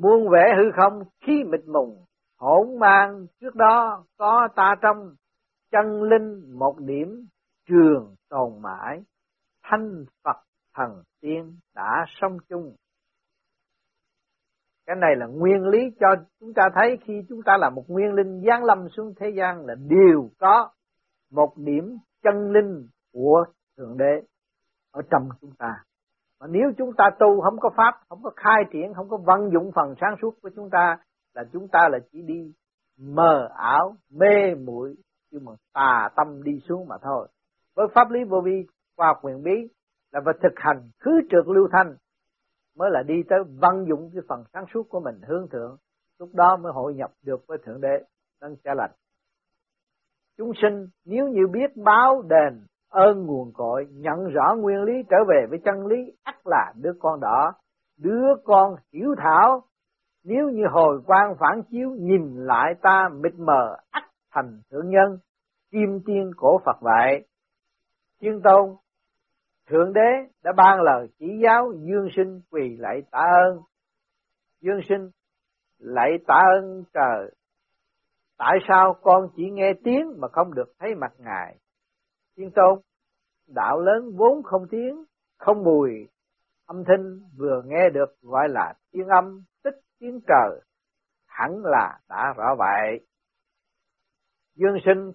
[0.00, 2.04] muôn vẻ hư không khí mịt mùng,
[2.38, 5.14] hỗn mang trước đó có ta trong,
[5.70, 7.26] chân linh một điểm,
[7.68, 9.02] trường tồn mãi.
[9.62, 10.36] Thanh phật
[10.74, 12.74] thần tiên đã sống chung.
[14.86, 16.06] Cái này là nguyên lý cho
[16.40, 19.66] chúng ta thấy khi chúng ta là một nguyên linh giáng lâm xuống thế gian
[19.66, 20.70] là đều có
[21.30, 23.44] một điểm chân linh của
[23.76, 24.22] thượng đế
[24.90, 25.84] ở trong chúng ta
[26.40, 29.50] mà nếu chúng ta tu không có pháp, không có khai triển, không có vận
[29.52, 30.98] dụng phần sáng suốt của chúng ta,
[31.34, 32.52] là chúng ta là chỉ đi
[32.98, 34.96] mờ ảo, mê muội
[35.30, 37.28] nhưng mà tà tâm đi xuống mà thôi.
[37.76, 38.66] Với pháp lý vô vi
[38.96, 39.68] qua quyền bí,
[40.12, 41.96] là phải thực hành khứ trượt lưu thanh,
[42.76, 45.76] mới là đi tới vận dụng cái phần sáng suốt của mình, hướng thượng.
[46.18, 48.04] Lúc đó mới hội nhập được với thượng đế
[48.40, 48.90] nâng trả lành.
[50.38, 55.16] Chúng sinh, nếu như biết báo đền ơn nguồn cội, nhận rõ nguyên lý trở
[55.28, 57.52] về với chân lý, ắt là đứa con đỏ
[57.98, 59.62] đứa con hiểu thảo,
[60.24, 65.18] nếu như hồi quang phản chiếu, nhìn lại ta mịt mờ, ắt thành thượng nhân,
[65.70, 67.24] kim tiên cổ Phật vậy
[68.20, 68.76] thiên tôn,
[69.70, 70.10] Thượng đế
[70.42, 73.60] đã ban lời chỉ giáo dương sinh quỳ lạy tạ ơn.
[74.60, 75.10] Dương sinh
[75.78, 77.30] lạy tạ ơn trời.
[78.38, 81.56] Tại sao con chỉ nghe tiếng mà không được thấy mặt ngài?
[82.38, 82.80] Thiên tôn,
[83.46, 85.04] đạo lớn vốn không tiếng,
[85.38, 86.08] không mùi,
[86.66, 90.60] âm thanh vừa nghe được gọi là tiếng âm, tích tiếng trời,
[91.26, 93.06] hẳn là đã rõ vậy.
[94.54, 95.12] Dương sinh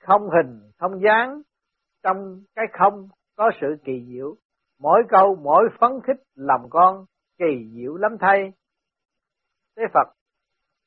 [0.00, 1.42] không hình, không dáng,
[2.02, 4.36] trong cái không có sự kỳ diệu,
[4.78, 7.04] mỗi câu mỗi phấn khích làm con
[7.38, 8.52] kỳ diệu lắm thay.
[9.76, 10.12] Thế Phật,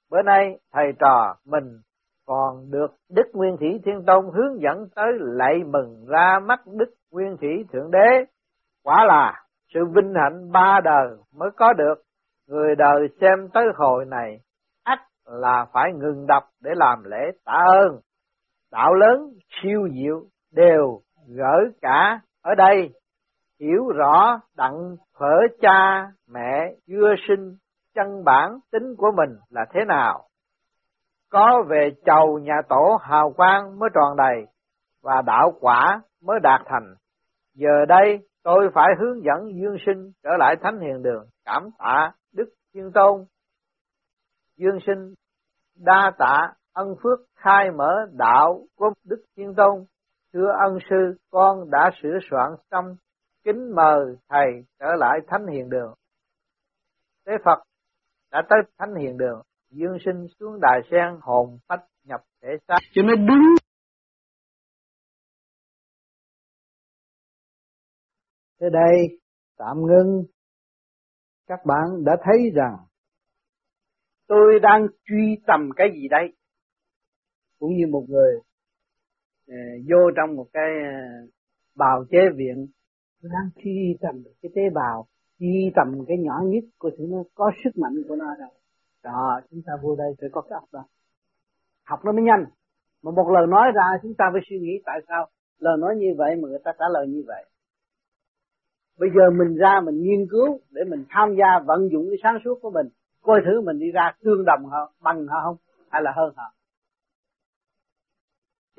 [0.09, 1.81] bữa nay thầy trò mình
[2.25, 6.93] còn được Đức Nguyên Thủy Thiên Tôn hướng dẫn tới lạy mừng ra mắt Đức
[7.11, 8.25] Nguyên Thủy Thượng Đế.
[8.83, 11.95] Quả là sự vinh hạnh ba đời mới có được.
[12.47, 14.39] Người đời xem tới hồi này,
[14.83, 17.99] ắt là phải ngừng đọc để làm lễ tạ ơn.
[18.71, 20.23] Đạo lớn, siêu diệu
[20.53, 22.93] đều gỡ cả ở đây
[23.59, 27.55] hiểu rõ đặng phở cha mẹ chưa sinh
[27.95, 30.23] chân bản tính của mình là thế nào
[31.35, 34.45] có về chầu nhà tổ hào quang mới tròn đầy
[35.03, 36.95] và đạo quả mới đạt thành
[37.53, 42.11] Giờ đây tôi phải hướng dẫn Dương Sinh trở lại Thánh Hiền Đường, cảm tạ
[42.33, 43.25] Đức Thiên Tôn.
[44.57, 45.13] Dương Sinh
[45.75, 49.85] đa tạ ân phước khai mở đạo của Đức Thiên Tôn.
[50.33, 52.95] Thưa ân sư, con đã sửa soạn xong,
[53.43, 55.93] kính mời Thầy trở lại Thánh Hiền Đường.
[57.27, 57.63] Thế Phật
[58.31, 62.77] đã tới Thánh Hiền Đường, Dương Sinh xuống đài sen hồn phách nhập thể xác.
[62.93, 63.55] Cho nên đúng
[68.61, 69.19] Thế đây,
[69.57, 70.23] tạm ngưng.
[71.47, 72.77] Các bạn đã thấy rằng
[74.27, 76.33] tôi đang truy tầm cái gì đây?
[77.59, 78.35] Cũng như một người
[79.51, 81.29] uh, vô trong một cái uh,
[81.75, 82.67] bào chế viện,
[83.21, 85.07] tôi đang truy tầm cái tế bào,
[85.39, 88.51] truy tầm cái nhỏ nhất của thứ nó có sức mạnh của nó đâu.
[89.05, 90.83] Đó, chúng ta vô đây phải có cái học đó.
[91.85, 92.45] Học nó mới nhanh.
[93.03, 95.27] Mà một lời nói ra chúng ta phải suy nghĩ tại sao
[95.59, 97.45] lời nói như vậy mà người ta trả lời như vậy
[98.99, 102.37] Bây giờ mình ra mình nghiên cứu để mình tham gia vận dụng cái sáng
[102.43, 102.87] suốt của mình,
[103.21, 105.57] coi thử mình đi ra tương đồng họ, bằng họ không,
[105.89, 106.53] hay là hơn họ.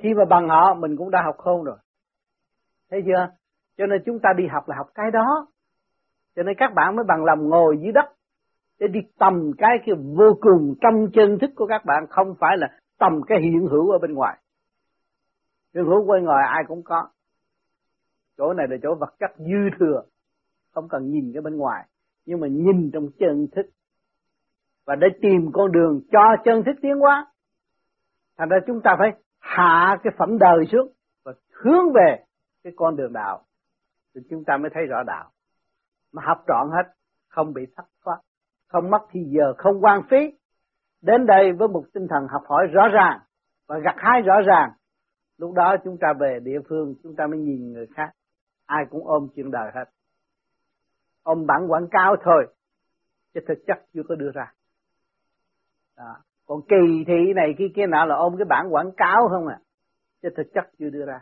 [0.03, 1.77] Khi mà bằng họ mình cũng đã học khôn rồi.
[2.91, 3.29] Thấy chưa?
[3.79, 5.47] Cho nên chúng ta đi học là học cái đó.
[6.37, 8.17] Cho nên các bạn mới bằng lòng ngồi dưới đất
[8.81, 12.57] để đi tầm cái kia vô cùng trong chân thức của các bạn, không phải
[12.59, 12.69] là
[12.99, 14.39] tầm cái hiện hữu ở bên ngoài.
[15.75, 17.09] Hiện hữu bên ngoài ai cũng có.
[18.39, 20.03] Chỗ này là chỗ vật chất dư thừa,
[20.71, 21.87] không cần nhìn cái bên ngoài,
[22.27, 23.67] nhưng mà nhìn trong chân thức.
[24.87, 27.27] Và để tìm con đường cho chân thức tiến hóa,
[28.39, 30.93] thành ra chúng ta phải hạ cái phẩm đời xuống
[31.25, 32.25] và hướng về
[32.65, 33.43] cái con đường đạo.
[34.15, 35.31] Thì chúng ta mới thấy rõ đạo.
[36.13, 36.93] Mà học trọn hết,
[37.29, 38.19] không bị thất thoát
[38.77, 40.33] không mất thì giờ không quan phí.
[41.03, 43.21] Đến đây với một tinh thần học hỏi rõ ràng
[43.69, 44.71] và gặt hái rõ ràng.
[45.39, 48.11] Lúc đó chúng ta về địa phương, chúng ta mới nhìn người khác.
[48.67, 49.85] Ai cũng ôm chuyện đời hết.
[51.23, 52.47] Ôm bản quảng cáo thôi,
[53.35, 54.53] chứ thực chất chưa có đưa ra.
[55.97, 56.17] Đó.
[56.47, 59.59] còn kỳ thị này kia kia nọ là ôm cái bản quảng cáo không à?
[60.23, 61.21] Chứ thực chất chưa đưa ra.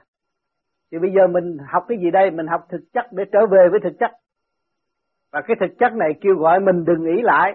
[0.90, 2.30] Thì bây giờ mình học cái gì đây?
[2.30, 4.10] Mình học thực chất để trở về với thực chất
[5.34, 7.54] và cái thực chất này kêu gọi mình đừng nghĩ lại.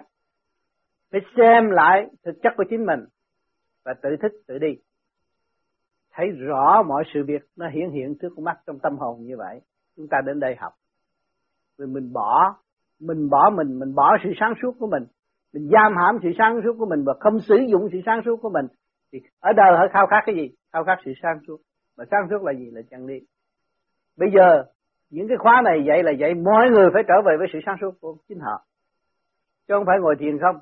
[1.12, 3.00] Phải xem lại thực chất của chính mình
[3.86, 4.68] và tự thích tự đi.
[6.14, 9.62] Thấy rõ mọi sự việc nó hiện hiện trước mắt trong tâm hồn như vậy,
[9.96, 10.74] chúng ta đến đây học.
[11.78, 12.56] Rồi mình bỏ
[13.00, 15.04] mình bỏ mình mình bỏ sự sáng suốt của mình.
[15.54, 18.36] Mình giam hãm sự sáng suốt của mình và không sử dụng sự sáng suốt
[18.42, 18.66] của mình.
[19.12, 20.50] Thì ở đời họ khao khát cái gì?
[20.74, 21.58] Khao khát sự sáng suốt.
[21.98, 22.70] Mà sáng suốt là gì?
[22.72, 23.20] Là chân lý.
[24.18, 24.64] Bây giờ
[25.10, 27.76] những cái khóa này dạy là dạy mọi người phải trở về với sự sáng
[27.82, 28.66] suốt của chính họ.
[29.68, 30.56] Chứ không phải ngồi thiền không.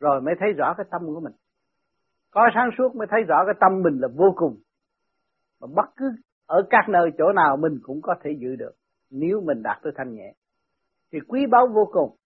[0.00, 1.32] Rồi mới thấy rõ cái tâm của mình.
[2.30, 4.56] Có sáng suốt mới thấy rõ cái tâm mình là vô cùng.
[5.60, 6.10] Mà bất cứ
[6.46, 8.72] ở các nơi chỗ nào mình cũng có thể giữ được.
[9.10, 10.34] Nếu mình đạt tới thanh nhẹ.
[11.12, 12.16] Thì quý báu vô cùng.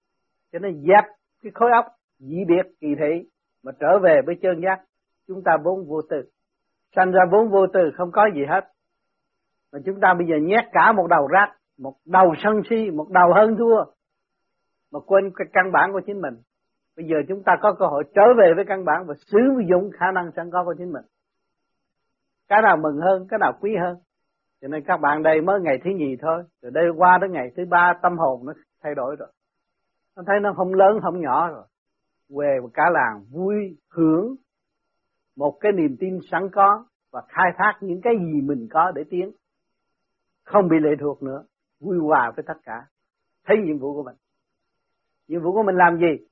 [0.52, 1.04] Cho nên dẹp
[1.42, 1.86] cái khối óc
[2.18, 3.28] dị biệt kỳ thị
[3.62, 4.84] mà trở về với chân giác.
[5.28, 6.22] Chúng ta vốn vô tư.
[6.96, 8.64] Sanh ra vốn vô tư không có gì hết
[9.72, 13.08] mà chúng ta bây giờ nhét cả một đầu rác, một đầu sân si, một
[13.10, 13.84] đầu hơn thua,
[14.92, 16.34] mà quên cái căn bản của chính mình.
[16.96, 19.38] Bây giờ chúng ta có cơ hội trở về với căn bản và sử
[19.70, 21.04] dụng khả năng sẵn có của chính mình.
[22.48, 23.96] Cái nào mừng hơn, cái nào quý hơn.
[24.60, 26.42] Cho nên các bạn đây mới ngày thứ nhì thôi.
[26.62, 28.52] Rồi đây qua đến ngày thứ ba, tâm hồn nó
[28.82, 29.28] thay đổi rồi.
[30.16, 31.64] Nó thấy nó không lớn, không nhỏ rồi.
[32.28, 34.34] Về cả làng vui hưởng
[35.36, 39.04] một cái niềm tin sẵn có và khai thác những cái gì mình có để
[39.10, 39.30] tiến
[40.44, 41.44] không bị lệ thuộc nữa.
[41.80, 42.86] Vui hòa với tất cả.
[43.44, 44.16] Thấy nhiệm vụ của mình.
[45.28, 46.26] Nhiệm vụ của mình làm gì?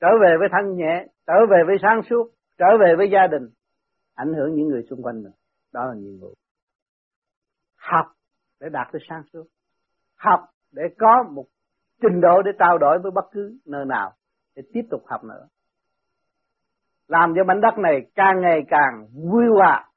[0.00, 3.48] Trở về với thân nhẹ, trở về với sáng suốt, trở về với gia đình.
[4.14, 5.32] Ảnh hưởng những người xung quanh mình.
[5.72, 6.34] Đó là nhiệm vụ.
[7.76, 8.06] Học
[8.60, 9.44] để đạt tới sáng suốt.
[10.16, 10.40] Học
[10.72, 11.44] để có một
[12.02, 14.12] trình độ để trao đổi với bất cứ nơi nào
[14.56, 15.46] để tiếp tục học nữa.
[17.08, 19.90] Làm cho mảnh đất này càng ngày càng vui hòa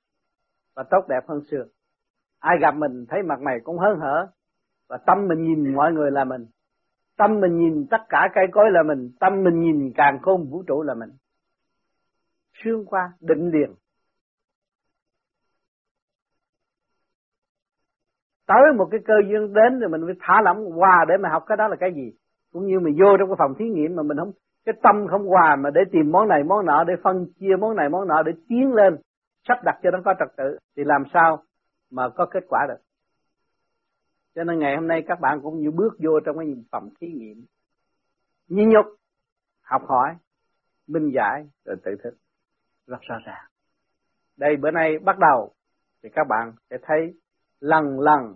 [0.76, 1.66] và tốt đẹp hơn xưa
[2.42, 4.28] ai gặp mình thấy mặt mày cũng hớn hở.
[4.90, 6.46] Và tâm mình nhìn mọi người là mình.
[7.18, 9.12] Tâm mình nhìn tất cả cây cối là mình.
[9.20, 11.10] Tâm mình nhìn càng khôn vũ trụ là mình.
[12.64, 13.74] Xuyên qua định liền.
[18.48, 21.44] Tới một cái cơ duyên đến rồi mình phải thả lỏng hòa để mà học
[21.48, 22.12] cái đó là cái gì?
[22.54, 24.32] Cũng như mình vô trong cái phòng thí nghiệm mà mình không,
[24.66, 27.76] cái tâm không hòa mà để tìm món này, món nọ, để phân chia món
[27.76, 28.96] này, món nọ để tiến lên,
[29.48, 30.58] sắp đặt cho nó có trật tự.
[30.78, 31.44] Thì làm sao?
[31.92, 32.82] Mà có kết quả được.
[34.36, 37.08] Cho nên ngày hôm nay các bạn cũng như bước vô trong cái phòng thí
[37.08, 37.46] nghiệm.
[38.48, 38.86] Nhịn nhục,
[39.62, 40.16] học hỏi,
[40.88, 42.14] minh giải, rồi tự thức.
[42.88, 43.46] Rất rõ ràng.
[44.38, 45.54] Đây bữa nay bắt đầu
[46.04, 47.14] thì các bạn sẽ thấy
[47.60, 48.36] lần lần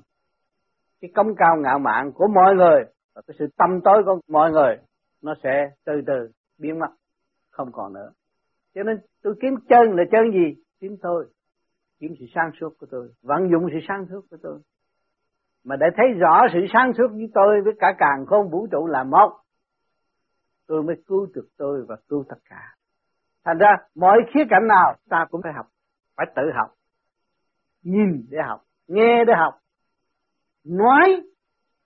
[1.01, 2.84] cái công cao ngạo mạn của mọi người
[3.14, 4.78] và cái sự tâm tối của mọi người
[5.22, 6.89] nó sẽ từ từ biến mất,
[7.49, 8.12] không còn nữa.
[8.76, 10.62] Cho nên tôi kiếm chân là chân gì?
[10.80, 11.26] Kiếm tôi
[11.99, 14.59] kiếm sự sáng suốt của tôi, vận dụng sự sáng suốt của tôi.
[15.63, 18.87] Mà để thấy rõ sự sáng suốt với tôi, với cả càng khôn vũ trụ
[18.87, 19.39] là một,
[20.67, 22.75] tôi mới cứu được tôi và cứu tất cả.
[23.45, 25.65] Thành ra, mọi khía cạnh nào ta cũng phải học,
[26.17, 26.73] phải tự học,
[27.83, 29.59] nhìn để học, nghe để học,
[30.63, 31.21] nói,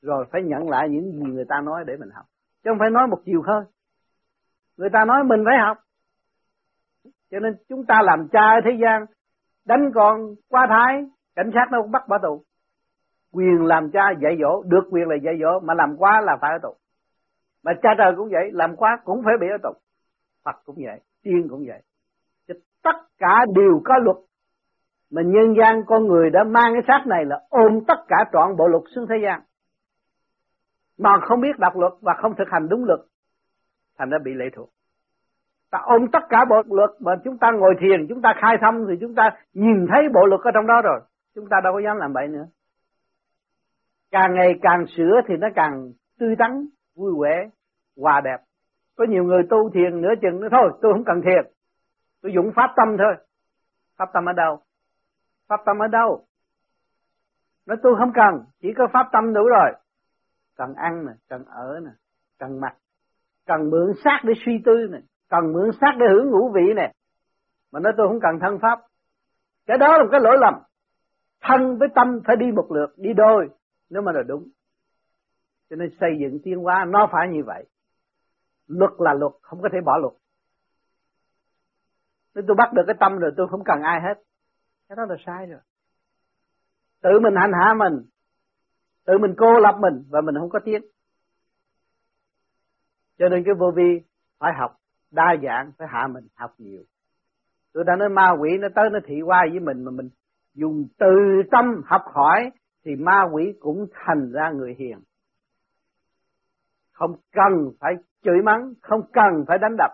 [0.02, 2.26] rồi phải nhận lại những gì người ta nói để mình học.
[2.64, 3.64] Chứ không phải nói một chiều thôi.
[4.78, 5.78] Người ta nói mình phải học.
[7.32, 9.06] Cho nên chúng ta làm cha ở thế gian
[9.66, 11.06] đánh con qua thái,
[11.36, 12.44] cảnh sát nó cũng bắt bỏ tù.
[13.34, 16.52] Quyền làm cha dạy dỗ, được quyền là dạy dỗ, mà làm quá là phải
[16.52, 16.76] ở tù.
[17.64, 19.80] Mà cha trời cũng vậy, làm quá cũng phải bị ở tù.
[20.44, 21.82] Phật cũng vậy, tiên cũng vậy.
[22.48, 22.54] Chứ
[22.84, 24.18] tất cả đều có luật.
[25.12, 28.58] Mà nhân gian con người đã mang cái xác này là ôm tất cả trọn
[28.58, 29.42] bộ luật xuống thế gian.
[30.98, 33.00] Mà không biết đọc luật và không thực hành đúng luật,
[33.98, 34.70] thành ra bị lệ thuộc
[35.72, 38.86] ta ôm tất cả bộ luật mà chúng ta ngồi thiền, chúng ta khai thông
[38.90, 41.00] thì chúng ta nhìn thấy bộ luật ở trong đó rồi.
[41.36, 42.46] Chúng ta đâu có dám làm vậy nữa.
[44.12, 46.66] Càng ngày càng sửa thì nó càng tươi tắn,
[46.96, 47.50] vui vẻ,
[47.98, 48.38] hòa đẹp.
[48.98, 51.54] Có nhiều người tu thiền nửa chừng nữa thôi, tôi không cần thiền.
[52.22, 53.16] Tôi dụng pháp tâm thôi.
[53.98, 54.60] Pháp tâm ở đâu?
[55.48, 56.26] Pháp tâm ở đâu?
[57.66, 59.72] Nói tôi không cần, chỉ có pháp tâm đủ rồi.
[60.58, 61.92] Cần ăn nè, cần ở nè,
[62.40, 62.76] cần mặc,
[63.46, 65.00] cần mượn xác để suy tư nè
[65.30, 66.92] cần mượn xác để hưởng ngũ vị nè
[67.72, 68.80] mà nói tôi không cần thân pháp.
[69.66, 70.54] Cái đó là một cái lỗi lầm.
[71.42, 73.50] Thân với tâm phải đi một lượt, đi đôi,
[73.90, 74.48] nếu mà là đúng.
[75.70, 77.66] Cho nên xây dựng tiến hóa nó phải như vậy.
[78.68, 80.14] Luật là luật, không có thể bỏ luật.
[82.36, 84.24] Nếu tôi bắt được cái tâm rồi, tôi không cần ai hết.
[84.90, 85.60] Cái đó là sai rồi.
[87.02, 88.06] Tự mình hành hạ mình,
[89.06, 90.82] tự mình cô lập mình, và mình không có tiếng.
[93.18, 94.02] Cho nên cái vô vi
[94.40, 94.76] phải học
[95.12, 96.82] đa dạng phải hạ mình học nhiều.
[97.74, 100.10] Tôi đã nói ma quỷ nó tới nó thị qua với mình mà mình
[100.54, 102.52] dùng từ tâm học hỏi
[102.86, 105.00] thì ma quỷ cũng thành ra người hiền.
[106.94, 107.94] Không cần phải
[108.24, 109.92] chửi mắng, không cần phải đánh đập,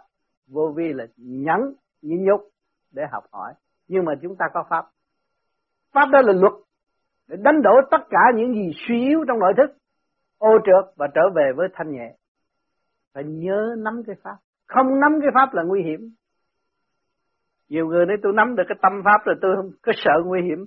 [0.47, 1.59] vô vi là nhẫn
[2.01, 2.41] nhịn nhục
[2.91, 3.53] để học hỏi.
[3.87, 4.85] Nhưng mà chúng ta có pháp.
[5.91, 6.53] Pháp đó là luật,
[7.27, 9.77] để đánh đổ tất cả những gì suy yếu trong nội thức,
[10.37, 12.15] ô trượt và trở về với thanh nhẹ.
[13.13, 14.37] Phải nhớ nắm cái pháp
[14.67, 15.99] không nắm cái pháp là nguy hiểm.
[17.69, 20.41] Nhiều người nói tôi nắm được cái tâm pháp rồi tôi không có sợ nguy
[20.41, 20.65] hiểm.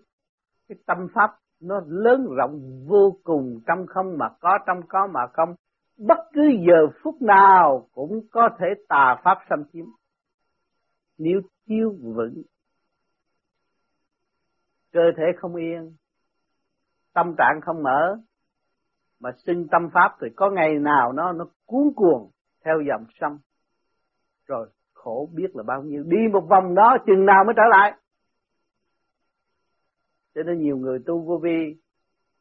[0.68, 1.30] Cái tâm pháp
[1.60, 5.54] nó lớn rộng vô cùng trong không mà có, trong có mà không.
[5.98, 9.84] Bất cứ giờ phút nào cũng có thể tà pháp xâm chiếm.
[11.18, 12.42] Nếu thiếu vững,
[14.92, 15.92] cơ thể không yên,
[17.14, 18.16] tâm trạng không mở,
[19.20, 22.30] mà sinh tâm pháp thì có ngày nào nó nó cuốn cuồng
[22.64, 23.38] theo dòng sông
[24.48, 26.02] rồi, khổ biết là bao nhiêu.
[26.06, 27.92] Đi một vòng đó, chừng nào mới trở lại.
[30.34, 31.76] Cho nên nhiều người tu vô vi,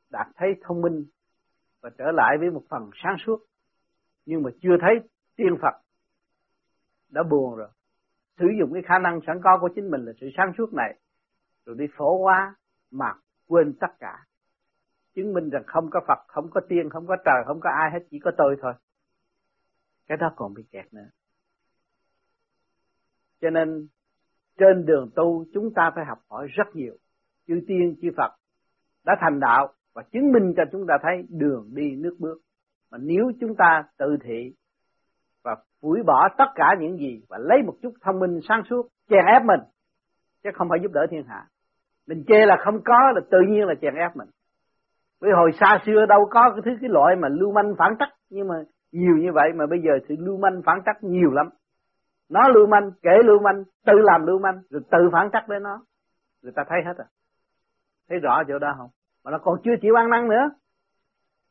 [0.09, 1.05] đạt thấy thông minh
[1.81, 3.39] và trở lại với một phần sáng suốt.
[4.25, 5.73] Nhưng mà chưa thấy tiên Phật,
[7.09, 7.69] đã buồn rồi.
[8.39, 10.99] Sử dụng cái khả năng sẵn có của chính mình là sự sáng suốt này,
[11.65, 12.55] rồi đi phổ hóa,
[12.91, 13.13] mà
[13.47, 14.25] quên tất cả.
[15.15, 17.91] Chứng minh rằng không có Phật, không có tiên, không có trời, không có ai
[17.91, 18.73] hết, chỉ có tôi thôi.
[20.07, 21.09] Cái đó còn bị kẹt nữa
[23.41, 23.87] cho nên,
[24.57, 26.93] trên đường tu, chúng ta phải học hỏi rất nhiều.
[27.47, 28.31] Chư tiên, chư Phật
[29.05, 32.37] đã thành đạo và chứng minh cho chúng ta thấy đường đi, nước bước.
[32.91, 34.53] Mà nếu chúng ta tự thị
[35.43, 38.87] và phủi bỏ tất cả những gì và lấy một chút thông minh sáng suốt,
[39.09, 39.59] chèn ép mình,
[40.43, 41.45] chứ không phải giúp đỡ thiên hạ.
[42.07, 44.27] Mình chê là không có là tự nhiên là chèn ép mình.
[45.21, 48.09] Với hồi xa xưa đâu có cái thứ cái loại mà lưu manh phản tắc
[48.29, 48.55] nhưng mà
[48.91, 51.49] nhiều như vậy mà bây giờ sự lưu manh phản tắc nhiều lắm
[52.29, 55.59] nó lưu manh, kể lưu manh, tự làm lưu manh, rồi tự phản trắc với
[55.59, 55.81] nó.
[56.41, 57.07] Người ta thấy hết rồi
[58.09, 58.89] thấy rõ chỗ đó không?
[59.23, 60.49] Mà nó còn chưa chịu ăn năn nữa.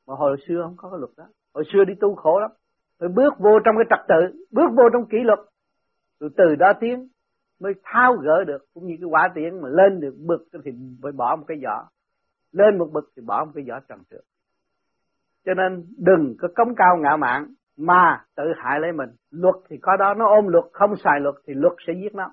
[0.06, 1.24] Mà hồi xưa không có cái luật đó.
[1.54, 2.50] Hồi xưa đi tu khổ lắm.
[3.00, 5.38] Phải bước vô trong cái trật tự, bước vô trong kỷ luật.
[6.20, 7.08] Rồi từ đó tiến
[7.60, 10.70] mới tháo gỡ được, cũng như cái quả tiễn mà lên được bực thì
[11.02, 11.88] phải bỏ một cái vỏ.
[12.52, 14.24] Lên một bực thì bỏ một cái vỏ trần trượt.
[15.44, 19.10] Cho nên đừng có cống cao ngạo mạn mà tự hại lấy mình.
[19.30, 22.30] Luật thì có đó, nó ôm luật, không xài luật thì luật sẽ giết nó.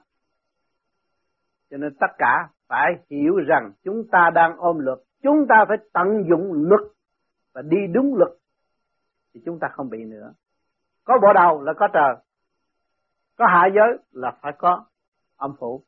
[1.70, 5.00] Cho nên tất cả phải hiểu rằng chúng ta đang ôm luật.
[5.24, 6.82] Chúng ta phải tận dụng luật
[7.54, 8.32] và đi đúng luật,
[9.34, 10.34] thì chúng ta không bị nữa.
[11.04, 12.16] Có bộ đầu là có trời,
[13.38, 14.86] có hạ giới là phải có
[15.38, 15.84] âm phủ,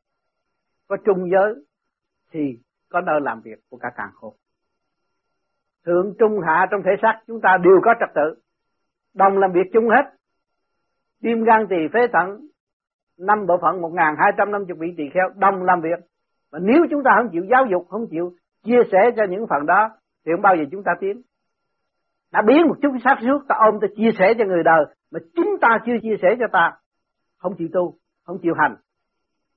[0.88, 1.54] có trung giới
[2.30, 2.58] thì
[2.88, 4.34] có nơi làm việc của cả càng khôn.
[5.86, 8.42] Thượng, trung, hạ, trong thể xác chúng ta đều có trật tự
[9.16, 10.04] đồng làm việc chung hết.
[11.22, 12.46] Tim gan tỳ phế thận,
[13.18, 16.04] năm bộ phận một hai trăm năm chục vị tỳ kheo, đồng làm việc.
[16.52, 18.32] Mà nếu chúng ta không chịu giáo dục, không chịu
[18.64, 19.90] chia sẻ cho những phần đó,
[20.26, 21.22] thì không bao giờ chúng ta tiến.
[22.32, 25.20] Đã biến một chút sát suốt, ta ôm, ta chia sẻ cho người đời, mà
[25.36, 26.72] chính ta chưa chia sẻ cho ta,
[27.38, 27.94] không chịu tu,
[28.24, 28.76] không chịu hành.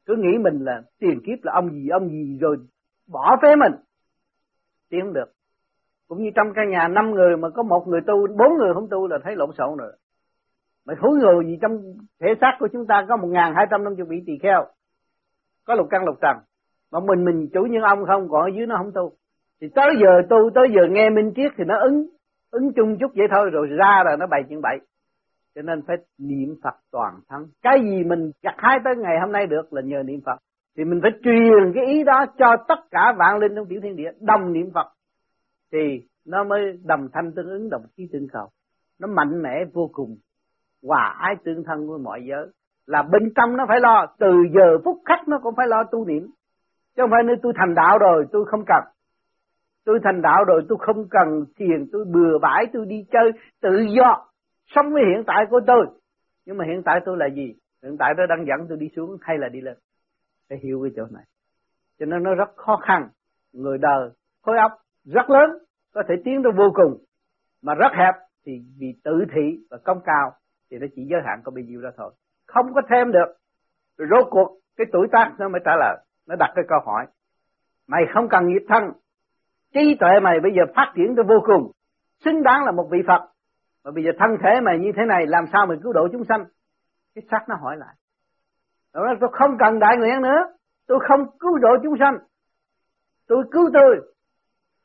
[0.05, 2.57] Cứ nghĩ mình là tiền kiếp, là ông gì ông gì rồi
[3.07, 3.71] bỏ phế mình
[4.89, 5.31] tiến không được
[6.09, 8.87] cũng như trong căn nhà năm người mà có một người tu, bốn người không
[8.89, 9.91] tu là thấy lộn xộn rồi.
[10.87, 11.71] Mà khối người gì trong
[12.21, 14.65] thể xác của chúng ta có một ngàn hai trăm năm chục vị tỳ kheo,
[15.67, 16.37] có lục căn lục trần.
[16.91, 19.11] Mà mình mình chủ nhân ông không, còn ở dưới nó không tu.
[19.61, 22.05] Thì tới giờ tu, tới giờ nghe minh triết thì nó ứng
[22.51, 24.79] ứng chung chút vậy thôi, rồi ra rồi nó bày chuyện bậy.
[25.55, 27.47] Cho nên phải niệm Phật toàn thân.
[27.61, 30.37] Cái gì mình gặt hai tới ngày hôm nay được là nhờ niệm Phật.
[30.77, 33.95] Thì mình phải truyền cái ý đó cho tất cả vạn linh trong tiểu thiên
[33.95, 34.87] địa, đồng niệm Phật
[35.71, 38.49] thì nó mới đồng thanh tương ứng đồng khí tương cầu
[38.99, 40.17] nó mạnh mẽ vô cùng,
[40.83, 42.47] hòa ái tương thân với mọi giới.
[42.85, 46.05] Là bên trong nó phải lo, từ giờ phút khắc nó cũng phải lo tu
[46.05, 46.27] niệm.
[46.95, 48.83] Chứ không phải nơi tôi thành đạo rồi, tôi không cần.
[49.85, 53.31] Tôi thành đạo rồi, tôi không cần thiền, tôi bừa bãi, tôi đi chơi,
[53.61, 54.25] tự do.
[54.67, 55.85] Sống với hiện tại của tôi.
[56.45, 57.55] Nhưng mà hiện tại tôi là gì?
[57.83, 59.77] Hiện tại tôi đang dẫn tôi đi xuống hay là đi lên?
[60.49, 61.23] Phải hiểu cái chỗ này.
[61.99, 63.09] Cho nên nó rất khó khăn.
[63.53, 64.09] Người đời,
[64.41, 64.71] khối óc
[65.13, 65.49] rất lớn,
[65.93, 66.97] có thể tiến tới vô cùng.
[67.61, 68.15] Mà rất hẹp
[68.45, 70.31] thì vì tự thị và công cao
[70.71, 72.11] thì nó chỉ giới hạn có bao nhiêu đó thôi.
[72.47, 73.35] Không có thêm được.
[73.97, 77.05] Rồi rốt cuộc cái tuổi tác nó mới trả lời, nó đặt cái câu hỏi,
[77.87, 78.83] mày không cần nghiệp thân.
[79.73, 81.71] Trí tuệ mày bây giờ phát triển tới vô cùng.
[82.25, 83.21] Xứng đáng là một vị Phật.
[83.83, 86.23] Mà bây giờ thân thể mày như thế này, làm sao mày cứu độ chúng
[86.29, 86.45] sanh?
[87.15, 87.95] Cái xác nó hỏi lại.
[88.93, 90.39] Nó nói, tôi không cần đại nguyện nữa.
[90.87, 92.17] Tôi không cứu độ chúng sanh.
[93.27, 94.13] Tôi cứu tôi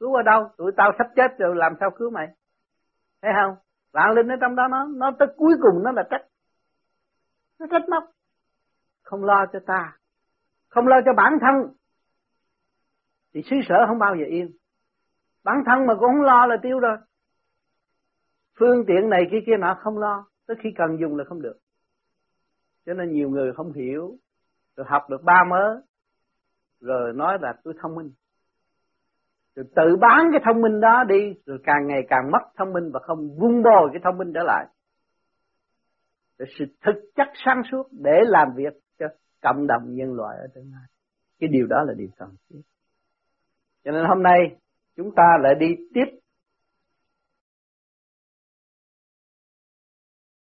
[0.05, 0.51] cứu ở đâu?
[0.57, 2.29] Tụi tao sắp chết rồi, làm sao cứu mày?
[3.23, 3.57] Thấy không?
[3.93, 6.27] Vạn linh ở trong đó, nó nó tới cuối cùng, nó là trách.
[7.59, 8.05] Nó trách móc.
[9.03, 9.97] Không lo cho ta.
[10.69, 11.75] Không lo cho bản thân.
[13.35, 14.51] Thì xứ sở không bao giờ yên.
[15.45, 16.97] Bản thân mà cũng không lo là tiêu rồi.
[18.59, 20.27] Phương tiện này kia kia nọ không lo.
[20.47, 21.59] Tới khi cần dùng là không được.
[22.87, 24.17] Cho nên nhiều người không hiểu.
[24.77, 25.81] Rồi học được ba mớ.
[26.81, 28.13] Rồi nói là tôi thông minh
[29.57, 32.91] rồi tự bán cái thông minh đó đi, rồi càng ngày càng mất thông minh
[32.93, 34.67] và không vun bồi cái thông minh trở lại.
[36.39, 39.07] Rồi sự thực chất sáng suốt để làm việc cho
[39.43, 40.85] cộng đồng nhân loại ở tương lai.
[41.41, 42.61] Cái điều đó là điều cần thiết.
[43.85, 44.39] Cho nên hôm nay
[44.97, 46.21] chúng ta lại đi tiếp